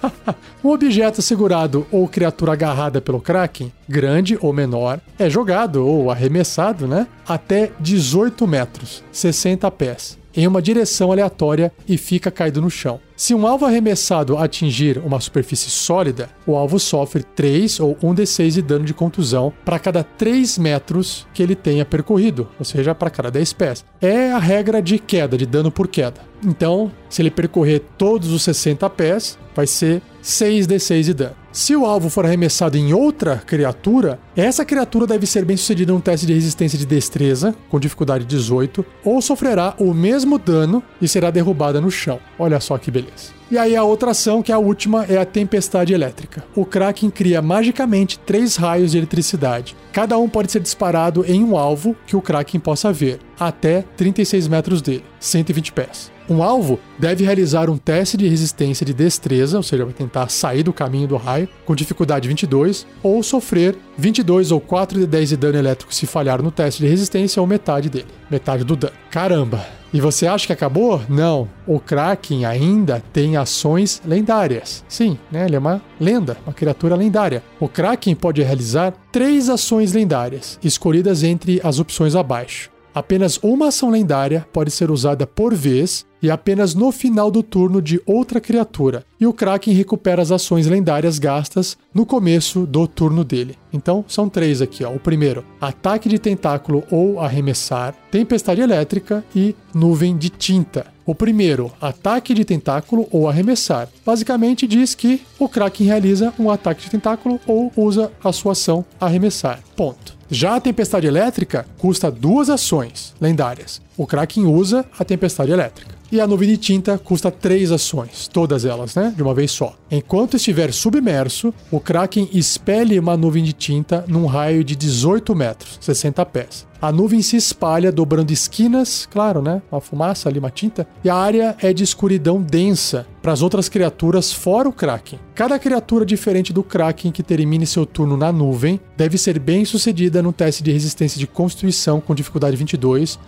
um 0.62 0.68
objeto 0.70 1.20
segurado 1.20 1.84
ou 1.90 2.06
criatura 2.06 2.52
agarrada 2.52 3.00
pelo 3.00 3.20
Kraken, 3.20 3.72
grande 3.88 4.38
ou 4.40 4.52
menor, 4.52 5.00
é 5.18 5.28
jogado 5.28 5.84
ou 5.84 6.12
arremessado, 6.12 6.86
né? 6.86 7.08
Até 7.26 7.72
18 7.80 8.46
metros, 8.46 9.02
60 9.10 9.68
pés 9.72 10.23
em 10.36 10.46
uma 10.46 10.62
direção 10.62 11.12
aleatória 11.12 11.72
e 11.88 11.96
fica 11.96 12.30
caído 12.30 12.60
no 12.60 12.70
chão. 12.70 13.00
Se 13.16 13.34
um 13.34 13.46
alvo 13.46 13.64
arremessado 13.64 14.36
atingir 14.36 14.98
uma 14.98 15.20
superfície 15.20 15.70
sólida, 15.70 16.28
o 16.46 16.56
alvo 16.56 16.80
sofre 16.80 17.22
3 17.22 17.78
ou 17.80 17.94
1d6 17.96 18.50
de 18.50 18.62
dano 18.62 18.84
de 18.84 18.92
contusão 18.92 19.52
para 19.64 19.78
cada 19.78 20.02
3 20.02 20.58
metros 20.58 21.26
que 21.32 21.42
ele 21.42 21.54
tenha 21.54 21.84
percorrido, 21.84 22.48
ou 22.58 22.64
seja, 22.64 22.94
para 22.94 23.10
cada 23.10 23.30
10 23.30 23.52
pés. 23.52 23.84
É 24.00 24.32
a 24.32 24.38
regra 24.38 24.82
de 24.82 24.98
queda, 24.98 25.38
de 25.38 25.46
dano 25.46 25.70
por 25.70 25.86
queda. 25.86 26.20
Então, 26.44 26.90
se 27.08 27.22
ele 27.22 27.30
percorrer 27.30 27.82
todos 27.96 28.30
os 28.30 28.42
60 28.42 28.88
pés, 28.90 29.38
vai 29.54 29.66
ser 29.66 30.02
6d6 30.22 31.02
de 31.02 31.14
dano. 31.14 31.43
Se 31.54 31.76
o 31.76 31.86
alvo 31.86 32.10
for 32.10 32.26
arremessado 32.26 32.76
em 32.76 32.92
outra 32.92 33.36
criatura, 33.36 34.18
essa 34.34 34.64
criatura 34.64 35.06
deve 35.06 35.24
ser 35.24 35.44
bem 35.44 35.56
sucedida 35.56 35.92
num 35.92 36.00
teste 36.00 36.26
de 36.26 36.34
resistência 36.34 36.76
de 36.76 36.84
destreza, 36.84 37.54
com 37.70 37.78
dificuldade 37.78 38.24
18, 38.24 38.84
ou 39.04 39.22
sofrerá 39.22 39.72
o 39.78 39.94
mesmo 39.94 40.36
dano 40.36 40.82
e 41.00 41.06
será 41.06 41.30
derrubada 41.30 41.80
no 41.80 41.92
chão. 41.92 42.18
Olha 42.40 42.58
só 42.58 42.76
que 42.76 42.90
beleza. 42.90 43.32
E 43.52 43.56
aí 43.56 43.76
a 43.76 43.84
outra 43.84 44.10
ação, 44.10 44.42
que 44.42 44.50
é 44.50 44.54
a 44.56 44.58
última, 44.58 45.04
é 45.04 45.16
a 45.16 45.24
tempestade 45.24 45.94
elétrica. 45.94 46.44
O 46.56 46.66
Kraken 46.66 47.08
cria 47.08 47.40
magicamente 47.40 48.18
três 48.18 48.56
raios 48.56 48.90
de 48.90 48.98
eletricidade. 48.98 49.76
Cada 49.92 50.18
um 50.18 50.28
pode 50.28 50.50
ser 50.50 50.58
disparado 50.58 51.24
em 51.24 51.44
um 51.44 51.56
alvo 51.56 51.94
que 52.04 52.16
o 52.16 52.20
Kraken 52.20 52.58
possa 52.58 52.92
ver, 52.92 53.20
até 53.38 53.82
36 53.96 54.48
metros 54.48 54.82
dele, 54.82 55.04
120 55.20 55.70
pés. 55.70 56.13
Um 56.28 56.42
alvo 56.42 56.78
deve 56.98 57.24
realizar 57.24 57.68
um 57.68 57.76
teste 57.76 58.16
de 58.16 58.26
resistência 58.26 58.84
de 58.86 58.94
destreza, 58.94 59.56
ou 59.56 59.62
seja, 59.62 59.84
vai 59.84 59.92
tentar 59.92 60.28
sair 60.28 60.62
do 60.62 60.72
caminho 60.72 61.06
do 61.06 61.16
raio, 61.16 61.48
com 61.66 61.74
dificuldade 61.74 62.28
22, 62.28 62.86
ou 63.02 63.22
sofrer 63.22 63.76
22 63.98 64.50
ou 64.50 64.60
4 64.60 65.00
de 65.00 65.06
10 65.06 65.28
de 65.30 65.36
dano 65.36 65.58
elétrico 65.58 65.94
se 65.94 66.06
falhar 66.06 66.42
no 66.42 66.50
teste 66.50 66.82
de 66.82 66.88
resistência 66.88 67.40
ou 67.40 67.46
metade 67.46 67.90
dele, 67.90 68.06
metade 68.30 68.64
do 68.64 68.74
dano. 68.74 68.94
Caramba! 69.10 69.64
E 69.92 70.00
você 70.00 70.26
acha 70.26 70.48
que 70.48 70.52
acabou? 70.52 71.00
Não. 71.08 71.48
O 71.64 71.78
Kraken 71.78 72.44
ainda 72.44 73.00
tem 73.12 73.36
ações 73.36 74.02
lendárias. 74.04 74.84
Sim, 74.88 75.16
né? 75.30 75.46
Ele 75.46 75.54
é 75.54 75.58
uma 75.58 75.80
lenda, 76.00 76.36
uma 76.44 76.52
criatura 76.52 76.96
lendária. 76.96 77.44
O 77.60 77.68
Kraken 77.68 78.16
pode 78.16 78.42
realizar 78.42 78.92
três 79.12 79.48
ações 79.48 79.92
lendárias, 79.92 80.58
escolhidas 80.64 81.22
entre 81.22 81.60
as 81.62 81.78
opções 81.78 82.16
abaixo. 82.16 82.73
Apenas 82.94 83.38
uma 83.42 83.68
ação 83.68 83.90
lendária 83.90 84.46
pode 84.52 84.70
ser 84.70 84.90
usada 84.90 85.26
por 85.26 85.52
vez 85.52 86.06
e 86.22 86.30
apenas 86.30 86.74
no 86.74 86.92
final 86.92 87.30
do 87.30 87.42
turno 87.42 87.82
de 87.82 88.00
outra 88.06 88.40
criatura. 88.40 89.04
E 89.20 89.26
o 89.26 89.32
Kraken 89.32 89.74
recupera 89.74 90.22
as 90.22 90.30
ações 90.30 90.66
lendárias 90.66 91.18
gastas 91.18 91.76
no 91.92 92.06
começo 92.06 92.64
do 92.64 92.86
turno 92.86 93.24
dele. 93.24 93.58
Então 93.72 94.04
são 94.06 94.28
três 94.28 94.62
aqui. 94.62 94.84
Ó. 94.84 94.94
O 94.94 95.00
primeiro, 95.00 95.44
ataque 95.60 96.08
de 96.08 96.18
tentáculo 96.18 96.84
ou 96.90 97.20
arremessar, 97.20 97.94
tempestade 98.10 98.60
elétrica 98.60 99.24
e 99.34 99.54
nuvem 99.74 100.16
de 100.16 100.30
tinta. 100.30 100.86
O 101.04 101.14
primeiro, 101.14 101.70
ataque 101.80 102.32
de 102.32 102.44
tentáculo 102.44 103.06
ou 103.10 103.28
arremessar. 103.28 103.88
Basicamente 104.06 104.66
diz 104.66 104.94
que 104.94 105.20
o 105.38 105.48
Kraken 105.48 105.86
realiza 105.86 106.32
um 106.38 106.48
ataque 106.48 106.84
de 106.84 106.90
tentáculo 106.90 107.38
ou 107.46 107.70
usa 107.76 108.10
a 108.22 108.32
sua 108.32 108.52
ação 108.52 108.84
arremessar. 108.98 109.60
Ponto. 109.76 110.13
Já 110.30 110.56
a 110.56 110.60
tempestade 110.60 111.06
elétrica 111.06 111.66
custa 111.78 112.10
duas 112.10 112.48
ações 112.48 113.14
lendárias. 113.20 113.80
O 113.96 114.06
Kraken 114.06 114.46
usa 114.46 114.84
a 114.98 115.04
tempestade 115.04 115.52
elétrica. 115.52 115.94
E 116.10 116.20
a 116.20 116.26
nuvem 116.26 116.48
de 116.48 116.56
tinta 116.56 116.96
custa 116.98 117.30
três 117.30 117.72
ações, 117.72 118.28
todas 118.28 118.64
elas, 118.64 118.94
né? 118.94 119.12
De 119.16 119.22
uma 119.22 119.34
vez 119.34 119.50
só. 119.50 119.74
Enquanto 119.90 120.36
estiver 120.36 120.72
submerso, 120.72 121.52
o 121.70 121.80
Kraken 121.80 122.28
expele 122.32 122.98
uma 122.98 123.16
nuvem 123.16 123.42
de 123.42 123.52
tinta 123.52 124.04
num 124.06 124.26
raio 124.26 124.62
de 124.62 124.76
18 124.76 125.34
metros, 125.34 125.78
60 125.80 126.24
pés. 126.26 126.66
A 126.84 126.92
nuvem 126.92 127.22
se 127.22 127.34
espalha, 127.36 127.90
dobrando 127.90 128.30
esquinas, 128.30 129.08
claro, 129.10 129.40
né? 129.40 129.62
Uma 129.72 129.80
fumaça 129.80 130.28
ali, 130.28 130.38
uma 130.38 130.50
tinta. 130.50 130.86
E 131.02 131.08
a 131.08 131.14
área 131.14 131.56
é 131.62 131.72
de 131.72 131.82
escuridão 131.82 132.42
densa 132.42 133.06
para 133.22 133.32
as 133.32 133.40
outras 133.40 133.70
criaturas 133.70 134.30
fora 134.30 134.68
o 134.68 134.72
Kraken. 134.72 135.18
Cada 135.34 135.58
criatura 135.58 136.04
diferente 136.04 136.52
do 136.52 136.62
Kraken 136.62 137.10
que 137.10 137.22
termine 137.22 137.66
seu 137.66 137.86
turno 137.86 138.18
na 138.18 138.30
nuvem 138.30 138.78
deve 138.98 139.16
ser 139.16 139.38
bem 139.38 139.64
sucedida 139.64 140.22
no 140.22 140.30
teste 140.30 140.62
de 140.62 140.72
resistência 140.72 141.18
de 141.18 141.26
constituição 141.26 142.02
com 142.02 142.14
dificuldade 142.14 142.54
22, 142.54 143.18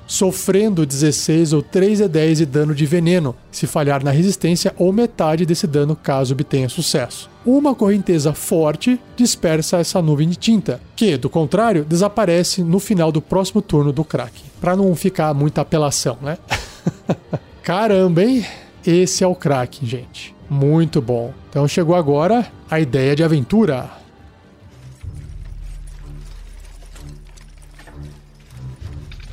sofrendo 0.57 0.87
16 0.87 1.53
ou 1.53 1.62
3 1.62 2.01
e 2.01 2.09
10 2.09 2.38
de 2.38 2.47
dano 2.47 2.75
de 2.75 2.87
veneno, 2.87 3.37
se 3.51 3.66
falhar 3.66 4.03
na 4.03 4.11
resistência 4.11 4.75
ou 4.79 4.90
metade 4.90 5.45
desse 5.45 5.66
dano 5.66 5.95
caso 5.95 6.33
obtenha 6.33 6.69
sucesso 6.69 7.29
uma 7.45 7.77
correnteza 7.77 8.33
forte 8.33 8.99
dispersa 9.14 9.77
essa 9.77 10.03
nuvem 10.03 10.29
de 10.29 10.35
tinta, 10.35 10.81
que, 10.97 11.16
do 11.16 11.31
contrário, 11.31 11.85
desaparece 11.85 12.61
no 12.61 12.81
final 12.81 13.12
do 13.12 13.23
próximo 13.23 13.62
turno 13.62 13.92
do 13.92 14.03
Kraken. 14.03 14.42
Para 14.61 14.75
não 14.75 14.92
ficar 14.97 15.33
muita 15.33 15.61
apelação, 15.61 16.19
né? 16.21 16.38
Caramba, 17.62 18.25
hein? 18.25 18.45
Esse 18.85 19.23
é 19.23 19.27
o 19.29 19.35
Kraken, 19.37 19.87
gente. 19.87 20.35
Muito 20.51 21.01
bom. 21.01 21.33
Então 21.49 21.69
chegou 21.69 21.95
agora 21.95 22.45
a 22.69 22.81
ideia 22.81 23.14
de 23.14 23.23
aventura. 23.23 23.88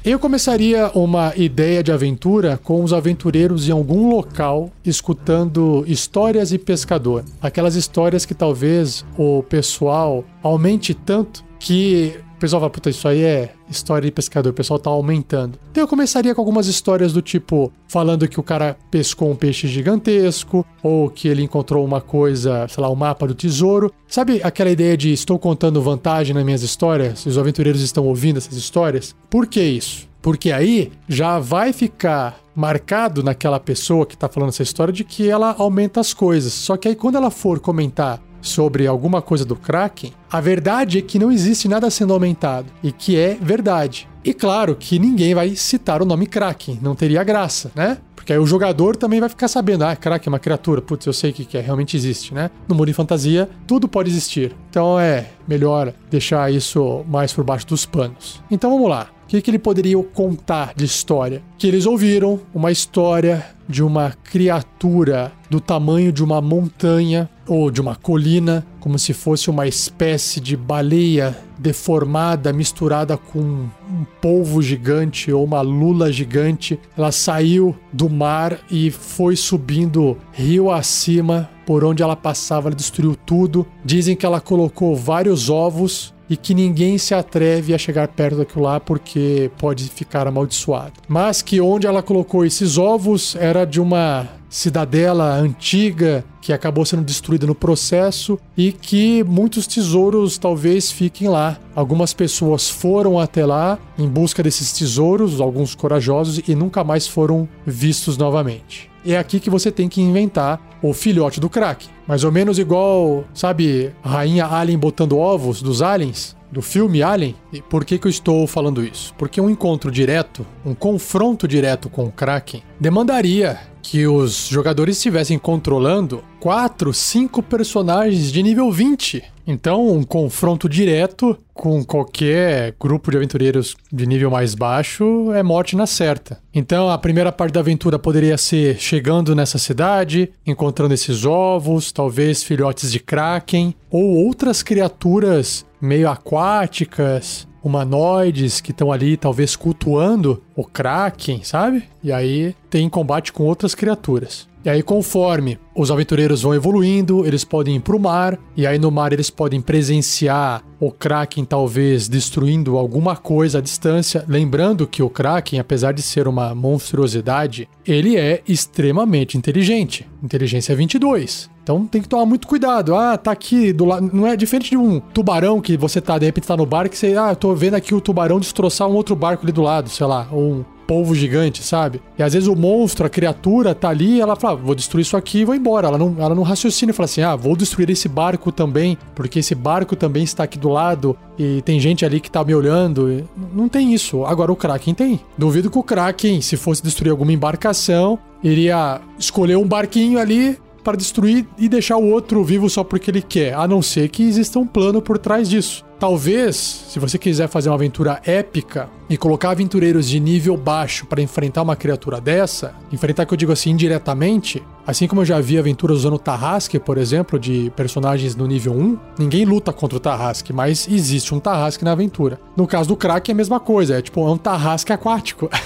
Eu 0.06 0.20
começaria 0.20 0.92
uma 0.94 1.34
ideia 1.34 1.82
de 1.82 1.90
aventura 1.90 2.60
com 2.62 2.84
os 2.84 2.92
aventureiros 2.92 3.70
em 3.70 3.72
algum 3.72 4.10
local 4.10 4.70
escutando 4.84 5.86
histórias 5.88 6.52
e 6.52 6.58
pescador. 6.58 7.24
Aquelas 7.42 7.76
histórias 7.76 8.26
que 8.26 8.34
talvez 8.34 9.06
o 9.18 9.42
pessoal 9.44 10.26
aumente 10.44 10.94
tanto 10.94 11.42
que 11.58 12.20
pessoal 12.44 12.60
fala, 12.60 12.70
puta, 12.70 12.90
isso 12.90 13.08
aí 13.08 13.24
é 13.24 13.54
história 13.70 14.06
de 14.06 14.12
pescador, 14.12 14.50
o 14.50 14.54
pessoal 14.54 14.78
tá 14.78 14.90
aumentando. 14.90 15.58
Então 15.72 15.82
eu 15.82 15.88
começaria 15.88 16.36
com 16.36 16.42
algumas 16.42 16.68
histórias 16.68 17.14
do 17.14 17.22
tipo, 17.22 17.72
falando 17.88 18.28
que 18.28 18.38
o 18.38 18.44
cara 18.44 18.76
pescou 18.92 19.32
um 19.32 19.36
peixe 19.36 19.66
gigantesco, 19.66 20.66
ou 20.82 21.10
que 21.10 21.30
ele 21.30 21.42
encontrou 21.42 21.86
uma 21.86 22.02
coisa, 22.02 22.68
sei 22.68 22.82
lá, 22.82 22.90
o 22.90 22.94
um 22.94 22.96
mapa 22.98 23.26
do 23.26 23.34
tesouro. 23.34 23.94
Sabe 24.10 24.42
aquela 24.44 24.70
ideia 24.70 24.98
de 24.98 25.14
estou 25.14 25.40
contando 25.40 25.82
vantagem 25.82 26.36
nas 26.36 26.44
minhas 26.44 26.64
histórias? 26.64 27.26
Os 27.26 27.38
aventureiros 27.38 27.82
estão 27.82 28.06
ouvindo 28.06 28.38
essas 28.38 28.58
histórias? 28.58 29.16
Por 29.30 29.48
que 29.48 29.62
isso? 29.62 30.06
Porque 30.22 30.52
aí 30.52 30.92
já 31.08 31.40
vai 31.40 31.72
ficar 31.72 32.42
marcado 32.54 33.24
naquela 33.24 33.60
pessoa 33.60 34.06
que 34.06 34.18
tá 34.18 34.28
falando 34.28 34.50
essa 34.50 34.64
história 34.64 34.94
de 34.94 35.06
que 35.06 35.30
ela 35.30 35.56
aumenta 35.58 36.02
as 36.02 36.14
coisas. 36.14 36.52
Só 36.52 36.76
que 36.76 36.90
aí 36.90 36.96
quando 36.96 37.16
ela 37.16 37.32
for 37.32 37.62
comentar 37.62 38.22
sobre 38.44 38.86
alguma 38.86 39.22
coisa 39.22 39.44
do 39.44 39.56
Kraken, 39.56 40.14
a 40.32 40.40
verdade 40.40 41.00
é 41.00 41.02
que 41.02 41.18
não 41.18 41.32
existe 41.32 41.68
nada 41.68 41.90
sendo 41.90 42.14
aumentado 42.14 42.68
e 42.84 42.92
que 42.92 43.18
é 43.18 43.36
verdade. 43.42 44.08
E 44.24 44.34
claro 44.34 44.76
que 44.76 45.00
ninguém 45.00 45.34
vai 45.34 45.56
citar 45.56 46.02
o 46.02 46.06
nome 46.06 46.28
Kraken, 46.28 46.80
não 46.82 46.94
teria 46.94 47.24
graça, 47.24 47.72
né? 47.74 47.98
Porque 48.16 48.32
aí 48.32 48.40
o 48.40 48.46
jogador 48.46 48.96
também 48.96 49.20
vai 49.20 49.28
ficar 49.28 49.50
sabendo, 49.50 49.84
ah, 49.84 49.96
Kraken 49.96 50.30
é 50.30 50.34
uma 50.34 50.40
criatura, 50.40 50.82
putz, 50.82 51.06
eu 51.06 51.12
sei 51.12 51.32
o 51.32 51.34
que 51.34 51.58
é, 51.58 51.62
realmente 51.62 51.98
existe, 51.98 52.34
né? 52.34 52.50
No 52.70 52.76
mundo 52.76 52.88
de 52.88 52.94
fantasia, 52.94 53.50
tudo 53.68 53.86
pode 53.86 54.10
existir. 54.10 54.56
Então 54.70 54.98
é 54.98 55.28
melhor 55.46 55.94
deixar 56.10 56.52
isso 56.52 57.04
mais 57.08 57.34
por 57.34 57.44
baixo 57.44 57.68
dos 57.68 57.86
panos. 57.86 58.42
Então 58.50 58.70
vamos 58.70 58.90
lá. 58.90 59.10
O 59.24 59.28
que, 59.28 59.42
que 59.42 59.50
ele 59.50 59.60
poderia 59.60 60.02
contar 60.14 60.74
de 60.74 60.86
história? 60.86 61.42
Que 61.58 61.68
eles 61.68 61.86
ouviram 61.86 62.40
uma 62.54 62.72
história 62.72 63.46
de 63.68 63.84
uma 63.84 64.14
criatura 64.24 65.32
do 65.50 65.60
tamanho 65.60 66.12
de 66.12 66.24
uma 66.24 66.40
montanha 66.40 67.30
ou 67.48 67.70
de 67.70 67.82
uma 67.82 67.96
colina, 67.96 68.66
como 68.80 68.98
se 68.98 69.14
fosse 69.14 69.50
uma 69.50 69.68
espécie 69.68 70.40
de 70.40 70.56
baleia 70.56 71.38
deformada 71.58 72.52
misturada 72.52 73.18
com 73.18 73.40
um 73.40 74.06
polvo 74.22 74.62
gigante 74.62 75.32
ou 75.32 75.44
uma 75.44 75.62
lula 75.62 76.12
gigante. 76.12 76.80
Ela 76.98 77.12
saiu 77.12 77.76
do 77.92 78.10
mar 78.10 78.60
e 78.70 78.92
foi 78.92 79.36
subindo 79.36 80.18
rio 80.32 80.72
acima 80.72 81.50
por 81.66 81.84
onde 81.84 82.04
ela 82.04 82.16
passava, 82.16 82.70
ela 82.70 82.76
destruiu 82.76 83.16
tudo. 83.16 83.66
Dizem 83.86 84.16
que 84.16 84.26
ela 84.26 84.42
colocou 84.42 84.96
vários 84.96 85.50
ovos 85.50 86.14
e 86.30 86.38
que 86.38 86.54
ninguém 86.54 86.98
se 86.98 87.14
atreve 87.14 87.74
a 87.74 87.78
chegar 87.78 88.08
perto 88.08 88.38
daquilo 88.38 88.64
lá 88.64 88.80
porque 88.80 89.52
pode 89.58 89.90
ficar 89.90 90.28
amaldiçoado. 90.28 90.94
Mas 91.08 91.42
que 91.42 91.62
onde 91.62 91.88
ela 91.88 92.02
colocou 92.02 92.46
esses 92.46 92.78
ovos 92.78 93.36
era 93.36 93.66
de 93.66 93.80
uma 93.80 94.28
cidadela 94.54 95.34
antiga 95.34 96.24
que 96.40 96.54
acabou 96.54 96.86
sendo 96.86 97.04
destruída 97.04 97.48
no 97.48 97.56
processo 97.56 98.40
e 98.56 98.72
que 98.72 99.24
muitos 99.24 99.66
tesouros 99.66 100.38
talvez 100.38 100.92
fiquem 100.92 101.28
lá. 101.28 101.58
Algumas 101.76 102.14
pessoas 102.14 102.70
foram 102.70 103.20
até 103.20 103.46
lá 103.46 103.80
em 103.98 104.08
busca 104.08 104.44
desses 104.44 104.72
tesouros, 104.72 105.42
alguns 105.42 105.74
corajosos, 105.74 106.40
e 106.48 106.54
nunca 106.54 106.84
mais 106.84 107.08
foram 107.08 107.50
vistos 107.66 108.16
novamente. 108.16 108.92
É 109.04 109.18
aqui 109.18 109.40
que 109.40 109.50
você 109.50 109.72
tem 109.72 109.90
que 109.90 110.02
inventar 110.02 110.62
o 110.84 110.94
filhote 110.94 111.40
do 111.40 111.50
crack. 111.50 111.88
Mais 112.08 112.24
ou 112.24 112.32
menos 112.32 112.60
igual, 112.60 113.26
sabe, 113.34 113.92
rainha 114.04 114.46
Alien 114.46 114.78
botando 114.78 115.18
ovos 115.18 115.64
dos 115.64 115.82
aliens? 115.82 116.36
do 116.52 116.62
filme 116.62 117.02
Alien. 117.02 117.36
E 117.52 117.64
por 117.64 117.84
que, 117.84 117.98
que 117.98 118.06
eu 118.06 118.12
estou 118.12 118.46
falando 118.46 118.84
isso? 118.84 119.12
Porque 119.18 119.42
um 119.42 119.50
encontro 119.50 119.90
direto, 119.90 120.46
um 120.64 120.76
confronto 120.76 121.48
direto 121.48 121.90
com 121.90 122.06
o 122.06 122.12
Kraken, 122.12 122.62
demandaria 122.80 123.73
que 123.84 124.08
os 124.08 124.48
jogadores 124.48 124.96
estivessem 124.96 125.38
controlando 125.38 126.24
4, 126.40 126.94
5 126.94 127.44
personagens 127.44 128.32
de 128.32 128.42
nível 128.42 128.72
20. 128.72 129.22
Então, 129.46 129.90
um 129.90 130.04
confronto 130.04 130.70
direto 130.70 131.38
com 131.54 131.84
qualquer 131.84 132.74
grupo 132.80 133.12
de 133.12 133.18
aventureiros 133.18 133.76
de 133.92 134.08
nível 134.08 134.32
mais 134.32 134.56
baixo 134.56 135.34
é 135.34 135.44
morte 135.44 135.76
na 135.76 135.86
certa. 135.86 136.40
Então, 136.54 136.90
a 136.90 136.98
primeira 136.98 137.32
parte 137.32 137.54
da 137.54 137.60
aventura 137.60 138.00
poderia 138.00 138.38
ser 138.38 138.80
chegando 138.80 139.36
nessa 139.36 139.58
cidade, 139.58 140.32
encontrando 140.48 140.94
esses 140.94 141.26
ovos, 141.26 141.92
talvez 141.92 142.42
filhotes 142.42 142.90
de 142.90 143.02
kraken 143.02 143.76
ou 143.92 144.26
outras 144.26 144.64
criaturas 144.64 145.66
meio 145.82 146.10
aquáticas, 146.10 147.46
humanoides 147.64 148.60
que 148.60 148.72
estão 148.72 148.92
ali 148.92 149.16
talvez 149.18 149.56
cultuando 149.56 150.44
o 150.56 150.66
Kraken, 150.66 151.42
sabe? 151.44 151.84
E 152.04 152.12
aí 152.12 152.56
tem 152.70 152.90
combate 152.90 153.32
com 153.32 153.44
outras 153.44 153.74
criaturas. 153.74 154.48
E 154.66 154.70
aí, 154.70 154.82
conforme 154.82 155.60
os 155.76 155.92
aventureiros 155.92 156.44
vão 156.44 156.56
evoluindo, 156.56 157.26
eles 157.26 157.44
podem 157.44 157.76
ir 157.76 157.80
pro 157.82 158.00
mar, 158.00 158.40
e 158.56 158.66
aí 158.66 158.80
no 158.80 158.90
mar 158.90 159.12
eles 159.12 159.30
podem 159.30 159.60
presenciar 159.60 160.64
o 160.80 160.90
Kraken 160.90 161.44
talvez 161.44 162.08
destruindo 162.08 162.78
alguma 162.78 163.18
coisa 163.18 163.58
à 163.58 163.62
distância. 163.62 164.24
Lembrando 164.26 164.88
que 164.88 165.04
o 165.04 165.10
Kraken, 165.10 165.60
apesar 165.60 165.92
de 165.92 166.02
ser 166.02 166.30
uma 166.30 166.56
monstruosidade, 166.56 167.68
ele 167.86 168.16
é 168.16 168.42
extremamente 168.48 169.38
inteligente. 169.38 170.08
Inteligência 170.24 170.74
22. 170.74 171.53
Então 171.64 171.88
tem 171.88 172.02
que 172.02 172.10
tomar 172.10 172.26
muito 172.26 172.46
cuidado. 172.46 172.94
Ah, 172.94 173.18
tá 173.18 173.32
aqui 173.32 173.72
do 173.72 173.86
lado. 173.86 174.10
Não 174.14 174.28
é 174.28 174.36
diferente 174.36 174.70
de 174.72 174.78
um 174.78 175.00
tubarão 175.00 175.62
que 175.62 175.78
você 175.78 176.02
tá, 176.02 176.20
de 176.20 176.26
repente, 176.26 176.48
tá 176.48 176.58
no 176.58 176.66
barco 176.66 176.94
e 176.94 176.98
você, 176.98 177.16
ah, 177.18 177.30
eu 177.30 177.36
tô 177.36 177.56
vendo 177.56 177.76
aqui 177.76 177.96
o 177.96 178.02
tubarão 178.02 178.40
destroçar 178.40 178.88
um 178.88 178.94
outro 178.94 179.16
barco 179.16 179.44
ali 179.44 179.52
do 179.52 179.62
lado, 179.62 179.90
sei 179.90 180.06
lá, 180.06 180.28
ou 180.32 180.42
um 180.42 180.66
polvo 180.86 181.16
gigante, 181.16 181.64
sabe? 181.64 182.02
E 182.18 182.24
às 182.24 182.34
vezes 182.34 182.48
o 182.48 182.56
monstro, 182.56 183.06
a 183.06 183.10
criatura, 183.10 183.74
tá 183.74 183.88
ali 183.90 184.18
e 184.18 184.22
ela 184.22 184.36
fala, 184.36 184.58
vou 184.58 184.76
destruir 184.76 185.04
isso 185.04 185.16
aqui 185.16 185.40
e 185.40 185.46
vou 185.46 185.56
embora. 185.56 185.88
Ela 185.88 185.98
não, 185.98 186.16
ela 186.20 186.36
não 186.36 186.44
raciocina 186.44 186.92
e 186.92 186.94
fala 186.94 187.06
assim, 187.06 187.22
ah, 187.22 187.36
vou 187.36 187.56
destruir 187.56 187.90
esse 187.90 188.10
barco 188.10 188.52
também, 188.52 188.98
porque 189.16 189.40
esse 189.40 189.56
barco 189.56 189.96
também 189.96 190.24
está 190.24 190.44
aqui 190.44 190.60
do 190.60 190.68
lado 190.68 191.18
e 191.40 191.62
tem 191.62 191.80
gente 191.80 192.06
ali 192.06 192.20
que 192.20 192.30
tá 192.30 192.44
me 192.44 192.54
olhando. 192.54 193.24
Não 193.54 193.70
tem 193.70 193.94
isso. 193.94 194.26
Agora 194.26 194.52
o 194.52 194.56
Kraken 194.56 194.94
tem. 194.94 195.20
Duvido 195.38 195.72
que 195.72 195.78
o 195.78 195.84
Kraken, 195.84 196.42
se 196.42 196.58
fosse 196.58 196.84
destruir 196.84 197.12
alguma 197.12 197.32
embarcação, 197.32 198.20
iria 198.44 199.00
escolher 199.18 199.56
um 199.56 199.66
barquinho 199.66 200.20
ali 200.20 200.58
para 200.84 200.98
destruir 200.98 201.48
e 201.58 201.70
deixar 201.70 201.98
o 201.98 202.10
outro 202.10 202.44
vivo 202.44 202.70
só 202.70 202.84
porque 202.84 203.10
ele 203.10 203.22
quer, 203.22 203.54
a 203.54 203.68
não 203.68 203.82
ser 203.82 204.10
que 204.10 204.24
exista 204.24 204.60
um 204.60 204.68
plano 204.68 205.02
por 205.02 205.18
trás 205.18 205.50
disso. 205.50 205.86
Talvez, 206.00 206.56
se 206.90 207.00
você 207.00 207.18
quiser 207.18 207.48
fazer 207.48 207.70
uma 207.70 207.76
aventura 207.76 208.22
épica 208.26 208.90
e 209.10 209.18
colocar 209.18 209.52
aventureiros 209.52 210.08
de 210.08 210.20
nível 210.20 210.56
baixo 210.56 211.06
para 211.06 211.22
enfrentar 211.22 211.62
uma 211.62 211.76
criatura 211.76 212.20
dessa, 212.22 212.76
enfrentar 212.92 213.26
que 213.26 213.34
eu 213.34 213.38
digo 213.38 213.52
assim 213.52 213.72
indiretamente, 213.72 214.64
assim 214.86 215.08
como 215.08 215.22
eu 215.22 215.26
já 215.26 215.40
vi 215.40 215.58
aventuras 215.58 215.98
usando 215.98 216.18
Tarrasque, 216.18 216.80
por 216.80 216.98
exemplo, 216.98 217.40
de 217.40 217.72
personagens 217.76 218.36
no 218.36 218.48
nível 218.48 218.74
1, 218.74 219.00
ninguém 219.20 219.46
luta 219.46 219.74
contra 219.74 219.98
o 219.98 220.00
Tarrasque, 220.00 220.54
mas 220.54 220.88
existe 220.88 221.34
um 221.34 221.40
Tarrasque 221.40 221.84
na 221.84 221.92
aventura. 221.92 222.40
No 222.56 222.68
caso 222.68 222.90
do 222.90 222.96
Kraken 222.96 223.34
é 223.34 223.36
a 223.36 223.38
mesma 223.38 223.60
coisa, 223.60 223.98
é 223.98 224.02
tipo 224.02 224.26
é 224.28 224.32
um 224.32 224.38
Tarrasque 224.38 224.94
aquático. 224.94 225.50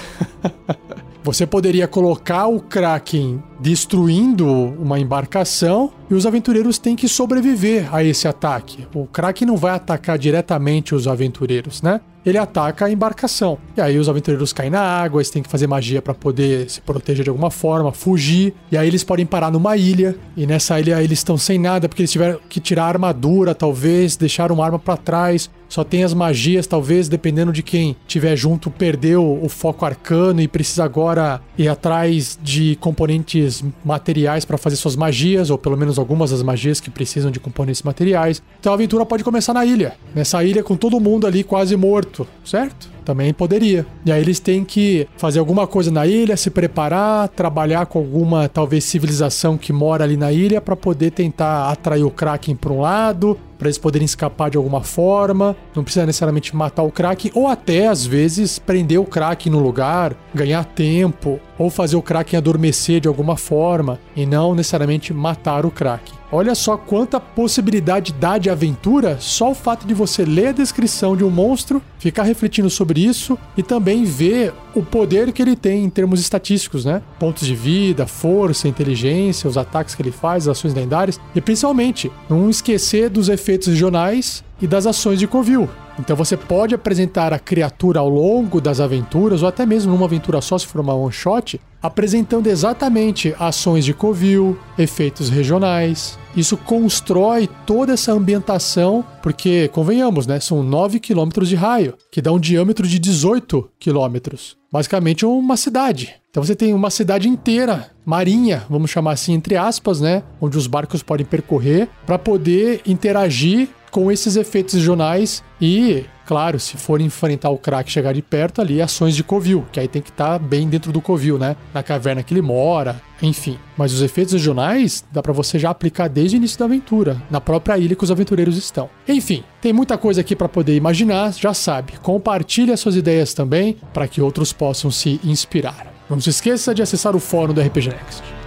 Você 1.28 1.46
poderia 1.46 1.86
colocar 1.86 2.46
o 2.46 2.58
Kraken 2.58 3.42
destruindo 3.60 4.46
uma 4.46 4.98
embarcação 4.98 5.92
e 6.08 6.14
os 6.14 6.24
aventureiros 6.24 6.78
têm 6.78 6.96
que 6.96 7.06
sobreviver 7.06 7.94
a 7.94 8.02
esse 8.02 8.26
ataque. 8.26 8.86
O 8.94 9.06
Kraken 9.06 9.48
não 9.48 9.56
vai 9.56 9.72
atacar 9.72 10.16
diretamente 10.16 10.94
os 10.94 11.06
aventureiros, 11.06 11.82
né? 11.82 12.00
Ele 12.28 12.38
ataca 12.38 12.86
a 12.86 12.90
embarcação. 12.90 13.58
E 13.76 13.80
aí 13.80 13.98
os 13.98 14.08
aventureiros 14.08 14.52
caem 14.52 14.70
na 14.70 14.80
água, 14.80 15.20
eles 15.20 15.30
têm 15.30 15.42
que 15.42 15.48
fazer 15.48 15.66
magia 15.66 16.02
para 16.02 16.14
poder 16.14 16.68
se 16.70 16.80
proteger 16.80 17.24
de 17.24 17.30
alguma 17.30 17.50
forma, 17.50 17.92
fugir. 17.92 18.54
E 18.70 18.76
aí 18.76 18.86
eles 18.86 19.04
podem 19.04 19.26
parar 19.26 19.50
numa 19.50 19.76
ilha. 19.76 20.16
E 20.36 20.46
nessa 20.46 20.78
ilha 20.80 21.02
eles 21.02 21.18
estão 21.18 21.36
sem 21.36 21.58
nada 21.58 21.88
porque 21.88 22.02
eles 22.02 22.12
tiveram 22.12 22.38
que 22.48 22.60
tirar 22.60 22.84
a 22.84 22.88
armadura, 22.88 23.54
talvez, 23.54 24.16
deixar 24.16 24.52
uma 24.52 24.64
arma 24.64 24.78
para 24.78 24.96
trás 24.96 25.50
só 25.68 25.84
tem 25.84 26.02
as 26.02 26.14
magias, 26.14 26.66
talvez, 26.66 27.08
dependendo 27.08 27.52
de 27.52 27.62
quem 27.62 27.94
tiver 28.06 28.34
junto, 28.36 28.70
perdeu 28.70 29.38
o 29.42 29.48
foco 29.48 29.84
arcano 29.84 30.40
e 30.40 30.48
precisa 30.48 30.84
agora 30.84 31.40
ir 31.56 31.68
atrás 31.68 32.38
de 32.42 32.76
componentes 32.76 33.62
materiais 33.84 34.44
para 34.44 34.56
fazer 34.56 34.76
suas 34.76 34.96
magias, 34.96 35.50
ou 35.50 35.58
pelo 35.58 35.76
menos 35.76 35.98
algumas 35.98 36.30
das 36.30 36.42
magias 36.42 36.80
que 36.80 36.90
precisam 36.90 37.30
de 37.30 37.38
componentes 37.38 37.82
materiais. 37.82 38.42
Então 38.58 38.72
a 38.72 38.74
aventura 38.74 39.04
pode 39.04 39.22
começar 39.22 39.52
na 39.52 39.64
ilha, 39.64 39.94
nessa 40.14 40.42
ilha 40.42 40.62
com 40.62 40.76
todo 40.76 40.98
mundo 40.98 41.26
ali 41.26 41.44
quase 41.44 41.76
morto, 41.76 42.26
certo? 42.44 42.88
Também 43.04 43.32
poderia. 43.32 43.86
E 44.04 44.12
aí 44.12 44.20
eles 44.20 44.38
têm 44.38 44.64
que 44.64 45.08
fazer 45.16 45.38
alguma 45.38 45.66
coisa 45.66 45.90
na 45.90 46.06
ilha, 46.06 46.36
se 46.36 46.50
preparar, 46.50 47.28
trabalhar 47.28 47.86
com 47.86 47.98
alguma 47.98 48.48
talvez 48.48 48.84
civilização 48.84 49.56
que 49.56 49.72
mora 49.72 50.04
ali 50.04 50.16
na 50.16 50.30
ilha 50.30 50.60
para 50.60 50.76
poder 50.76 51.12
tentar 51.12 51.70
atrair 51.70 52.04
o 52.04 52.10
Kraken 52.10 52.54
para 52.54 52.72
um 52.72 52.80
lado, 52.80 53.38
para 53.58 53.68
eles 53.68 53.78
poderem 53.78 54.06
escapar 54.06 54.50
de 54.50 54.56
alguma 54.56 54.82
forma. 54.82 55.56
Não 55.74 55.82
precisa 55.82 56.06
necessariamente 56.06 56.54
matar 56.54 56.84
o 56.84 56.92
Kraken 56.92 57.32
ou 57.34 57.48
até 57.48 57.88
às 57.88 58.06
vezes 58.06 58.58
prender 58.58 59.00
o 59.00 59.04
Kraken 59.04 59.52
no 59.52 59.58
lugar, 59.58 60.14
ganhar 60.34 60.64
tempo 60.64 61.40
ou 61.58 61.68
fazer 61.68 61.96
o 61.96 62.02
Kraken 62.02 62.38
adormecer 62.38 63.00
de 63.00 63.08
alguma 63.08 63.36
forma 63.36 63.98
e 64.14 64.24
não 64.24 64.54
necessariamente 64.54 65.12
matar 65.12 65.66
o 65.66 65.70
Kraken. 65.70 66.17
Olha 66.30 66.54
só 66.54 66.76
quanta 66.76 67.18
possibilidade 67.18 68.12
dá 68.12 68.36
de 68.36 68.50
aventura 68.50 69.16
só 69.18 69.52
o 69.52 69.54
fato 69.54 69.86
de 69.86 69.94
você 69.94 70.24
ler 70.24 70.48
a 70.48 70.52
descrição 70.52 71.16
de 71.16 71.24
um 71.24 71.30
monstro, 71.30 71.82
ficar 71.98 72.24
refletindo 72.24 72.68
sobre 72.68 73.00
isso 73.00 73.38
e 73.56 73.62
também 73.62 74.04
ver 74.04 74.52
o 74.74 74.82
poder 74.82 75.32
que 75.32 75.40
ele 75.40 75.56
tem 75.56 75.84
em 75.84 75.90
termos 75.90 76.20
estatísticos, 76.20 76.84
né? 76.84 77.02
Pontos 77.18 77.46
de 77.46 77.54
vida, 77.54 78.06
força, 78.06 78.68
inteligência, 78.68 79.48
os 79.48 79.56
ataques 79.56 79.94
que 79.94 80.02
ele 80.02 80.12
faz, 80.12 80.46
as 80.46 80.58
ações 80.58 80.74
lendárias 80.74 81.18
e 81.34 81.40
principalmente 81.40 82.12
não 82.28 82.50
esquecer 82.50 83.08
dos 83.08 83.30
efeitos 83.30 83.68
regionais 83.68 84.44
e 84.60 84.66
das 84.66 84.86
ações 84.86 85.18
de 85.18 85.26
Covil. 85.26 85.68
Então 85.98 86.14
você 86.14 86.36
pode 86.36 86.74
apresentar 86.74 87.32
a 87.32 87.38
criatura 87.38 88.00
ao 88.00 88.08
longo 88.08 88.60
das 88.60 88.80
aventuras, 88.80 89.42
ou 89.42 89.48
até 89.48 89.66
mesmo 89.66 89.92
numa 89.92 90.06
aventura 90.06 90.40
só, 90.40 90.56
se 90.56 90.66
for 90.66 90.80
uma 90.80 90.94
one 90.94 91.12
shot, 91.12 91.60
apresentando 91.82 92.46
exatamente 92.46 93.34
ações 93.38 93.84
de 93.84 93.92
covil, 93.94 94.58
efeitos 94.76 95.28
regionais. 95.28 96.18
Isso 96.36 96.56
constrói 96.56 97.48
toda 97.66 97.92
essa 97.92 98.12
ambientação, 98.12 99.04
porque, 99.22 99.68
convenhamos, 99.68 100.26
né, 100.26 100.38
são 100.40 100.62
9 100.62 101.00
quilômetros 101.00 101.48
de 101.48 101.56
raio, 101.56 101.94
que 102.12 102.22
dá 102.22 102.32
um 102.32 102.38
diâmetro 102.38 102.86
de 102.86 102.98
18 102.98 103.68
quilômetros. 103.78 104.56
Basicamente 104.70 105.24
uma 105.24 105.56
cidade. 105.56 106.14
Então 106.30 106.42
você 106.42 106.54
tem 106.54 106.74
uma 106.74 106.90
cidade 106.90 107.28
inteira, 107.28 107.90
marinha, 108.04 108.64
vamos 108.68 108.90
chamar 108.90 109.12
assim, 109.12 109.32
entre 109.32 109.56
aspas, 109.56 110.00
né? 110.00 110.22
Onde 110.40 110.58
os 110.58 110.66
barcos 110.66 111.02
podem 111.02 111.24
percorrer 111.24 111.88
para 112.06 112.18
poder 112.18 112.82
interagir 112.86 113.70
com 113.90 114.10
esses 114.10 114.36
efeitos 114.36 114.74
regionais 114.74 115.42
e, 115.60 116.04
claro, 116.26 116.58
se 116.60 116.76
for 116.76 117.00
enfrentar 117.00 117.50
o 117.50 117.58
crack 117.58 117.90
chegar 117.90 118.12
de 118.12 118.22
perto 118.22 118.60
ali, 118.60 118.80
ações 118.80 119.16
de 119.16 119.24
covil, 119.24 119.66
que 119.72 119.80
aí 119.80 119.88
tem 119.88 120.02
que 120.02 120.10
estar 120.10 120.32
tá 120.32 120.38
bem 120.38 120.68
dentro 120.68 120.92
do 120.92 121.00
covil, 121.00 121.38
né? 121.38 121.56
Na 121.72 121.82
caverna 121.82 122.22
que 122.22 122.32
ele 122.32 122.42
mora, 122.42 123.00
enfim. 123.20 123.58
Mas 123.76 123.92
os 123.92 124.02
efeitos 124.02 124.32
regionais 124.32 125.04
dá 125.10 125.22
para 125.22 125.32
você 125.32 125.58
já 125.58 125.70
aplicar 125.70 126.08
desde 126.08 126.36
o 126.36 126.38
início 126.38 126.58
da 126.58 126.64
aventura, 126.64 127.22
na 127.30 127.40
própria 127.40 127.78
ilha 127.78 127.96
que 127.96 128.04
os 128.04 128.10
aventureiros 128.10 128.56
estão. 128.56 128.88
Enfim, 129.06 129.42
tem 129.60 129.72
muita 129.72 129.98
coisa 129.98 130.20
aqui 130.20 130.36
para 130.36 130.48
poder 130.48 130.76
imaginar, 130.76 131.32
já 131.32 131.54
sabe. 131.54 131.94
Compartilhe 132.02 132.72
as 132.72 132.80
suas 132.80 132.96
ideias 132.96 133.34
também 133.34 133.76
para 133.92 134.08
que 134.08 134.20
outros 134.20 134.52
possam 134.52 134.90
se 134.90 135.20
inspirar. 135.24 135.92
Não 136.08 136.20
se 136.20 136.30
esqueça 136.30 136.74
de 136.74 136.82
acessar 136.82 137.14
o 137.14 137.20
fórum 137.20 137.52
do 137.52 137.60
RPG 137.60 137.88
Next. 137.90 138.37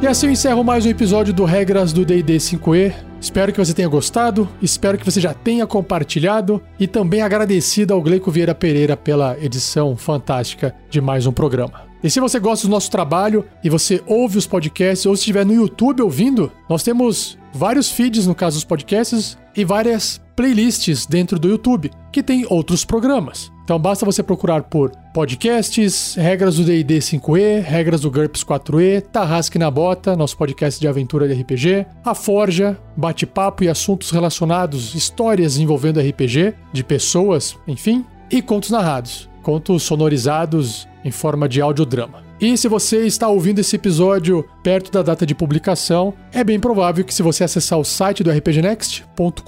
E 0.00 0.06
assim 0.06 0.26
eu 0.26 0.32
encerro 0.32 0.62
mais 0.62 0.86
um 0.86 0.90
episódio 0.90 1.34
do 1.34 1.44
Regras 1.44 1.92
do 1.92 2.04
D&D 2.04 2.36
5e. 2.36 2.94
Espero 3.20 3.52
que 3.52 3.58
você 3.58 3.74
tenha 3.74 3.88
gostado, 3.88 4.48
espero 4.62 4.96
que 4.96 5.04
você 5.04 5.20
já 5.20 5.34
tenha 5.34 5.66
compartilhado 5.66 6.62
e 6.78 6.86
também 6.86 7.20
agradecido 7.20 7.92
ao 7.92 8.00
Gleico 8.00 8.30
Vieira 8.30 8.54
Pereira 8.54 8.96
pela 8.96 9.36
edição 9.40 9.96
fantástica 9.96 10.72
de 10.88 11.00
mais 11.00 11.26
um 11.26 11.32
programa. 11.32 11.82
E 12.02 12.08
se 12.08 12.20
você 12.20 12.38
gosta 12.38 12.68
do 12.68 12.70
nosso 12.70 12.88
trabalho 12.92 13.44
e 13.62 13.68
você 13.68 14.00
ouve 14.06 14.38
os 14.38 14.46
podcasts 14.46 15.04
ou 15.04 15.16
se 15.16 15.22
estiver 15.22 15.44
no 15.44 15.52
YouTube 15.52 16.00
ouvindo, 16.00 16.52
nós 16.70 16.84
temos 16.84 17.36
vários 17.52 17.90
feeds 17.90 18.24
no 18.24 18.36
caso 18.36 18.56
dos 18.56 18.64
podcasts 18.64 19.36
e 19.56 19.64
várias 19.64 20.20
playlists 20.36 21.06
dentro 21.06 21.40
do 21.40 21.48
YouTube 21.48 21.90
que 22.12 22.22
tem 22.22 22.46
outros 22.48 22.84
programas. 22.84 23.50
Então 23.64 23.80
basta 23.80 24.06
você 24.06 24.22
procurar 24.22 24.62
por 24.62 24.92
podcasts, 25.18 26.14
regras 26.14 26.54
do 26.58 26.64
D&D 26.64 27.00
5e, 27.00 27.60
regras 27.60 28.02
do 28.02 28.08
GURPS 28.08 28.44
4e, 28.44 29.00
Tarrasque 29.00 29.58
na 29.58 29.68
Bota, 29.68 30.14
nosso 30.14 30.36
podcast 30.36 30.80
de 30.80 30.86
aventura 30.86 31.26
de 31.26 31.34
RPG, 31.34 31.84
A 32.04 32.14
Forja, 32.14 32.78
bate-papo 32.96 33.64
e 33.64 33.68
assuntos 33.68 34.12
relacionados, 34.12 34.94
histórias 34.94 35.58
envolvendo 35.58 35.98
RPG, 35.98 36.54
de 36.72 36.84
pessoas, 36.84 37.56
enfim, 37.66 38.06
e 38.30 38.40
contos 38.40 38.70
narrados, 38.70 39.28
contos 39.42 39.82
sonorizados 39.82 40.86
em 41.04 41.10
forma 41.10 41.48
de 41.48 41.60
audiodrama. 41.60 42.22
E 42.40 42.56
se 42.56 42.68
você 42.68 43.04
está 43.04 43.26
ouvindo 43.26 43.58
esse 43.58 43.74
episódio 43.74 44.48
perto 44.62 44.92
da 44.92 45.02
data 45.02 45.26
de 45.26 45.34
publicação, 45.34 46.14
é 46.32 46.44
bem 46.44 46.60
provável 46.60 47.04
que 47.04 47.12
se 47.12 47.24
você 47.24 47.42
acessar 47.42 47.80
o 47.80 47.84
site 47.84 48.22
do 48.22 48.30
rpgnext.com.br, 48.30 49.42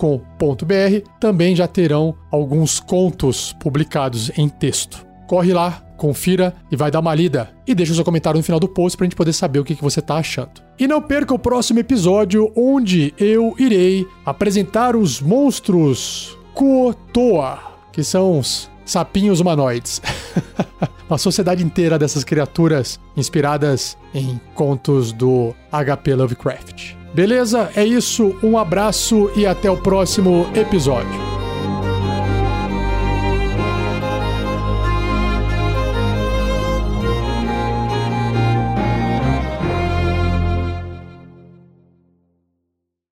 também 1.21 1.55
já 1.55 1.69
terão 1.69 2.17
alguns 2.29 2.81
contos 2.81 3.53
publicados 3.61 4.37
em 4.37 4.49
texto. 4.49 5.09
Corre 5.31 5.53
lá, 5.53 5.81
confira 5.97 6.53
e 6.73 6.77
vai 6.77 6.91
dar 6.91 6.99
uma 6.99 7.15
lida. 7.15 7.51
E 7.65 7.73
deixa 7.73 7.93
o 7.93 7.95
seu 7.95 8.05
comentário 8.05 8.37
no 8.37 8.43
final 8.43 8.59
do 8.59 8.67
post 8.67 8.97
para 8.97 9.05
a 9.05 9.07
gente 9.07 9.15
poder 9.15 9.33
saber 9.33 9.61
o 9.61 9.65
que, 9.65 9.77
você 9.77 10.01
está 10.01 10.17
achando. 10.17 10.61
E 10.77 10.89
não 10.89 11.01
perca 11.01 11.33
o 11.33 11.39
próximo 11.39 11.79
episódio, 11.79 12.51
onde 12.57 13.15
eu 13.17 13.55
irei 13.57 14.05
apresentar 14.27 14.97
os 14.97 15.21
monstros 15.21 16.37
Kuotoa, 16.53 17.61
que 17.93 18.03
são 18.03 18.41
os 18.41 18.69
sapinhos 18.85 19.39
humanoides. 19.39 20.03
uma 21.09 21.17
sociedade 21.17 21.63
inteira 21.63 21.97
dessas 21.97 22.25
criaturas 22.25 22.99
inspiradas 23.17 23.97
em 24.13 24.41
contos 24.57 25.13
do 25.13 25.55
HP 25.71 26.13
Lovecraft. 26.13 26.95
Beleza? 27.15 27.71
É 27.77 27.85
isso, 27.85 28.35
um 28.43 28.59
abraço 28.59 29.31
e 29.37 29.47
até 29.47 29.71
o 29.71 29.77
próximo 29.77 30.51
episódio. 30.57 31.40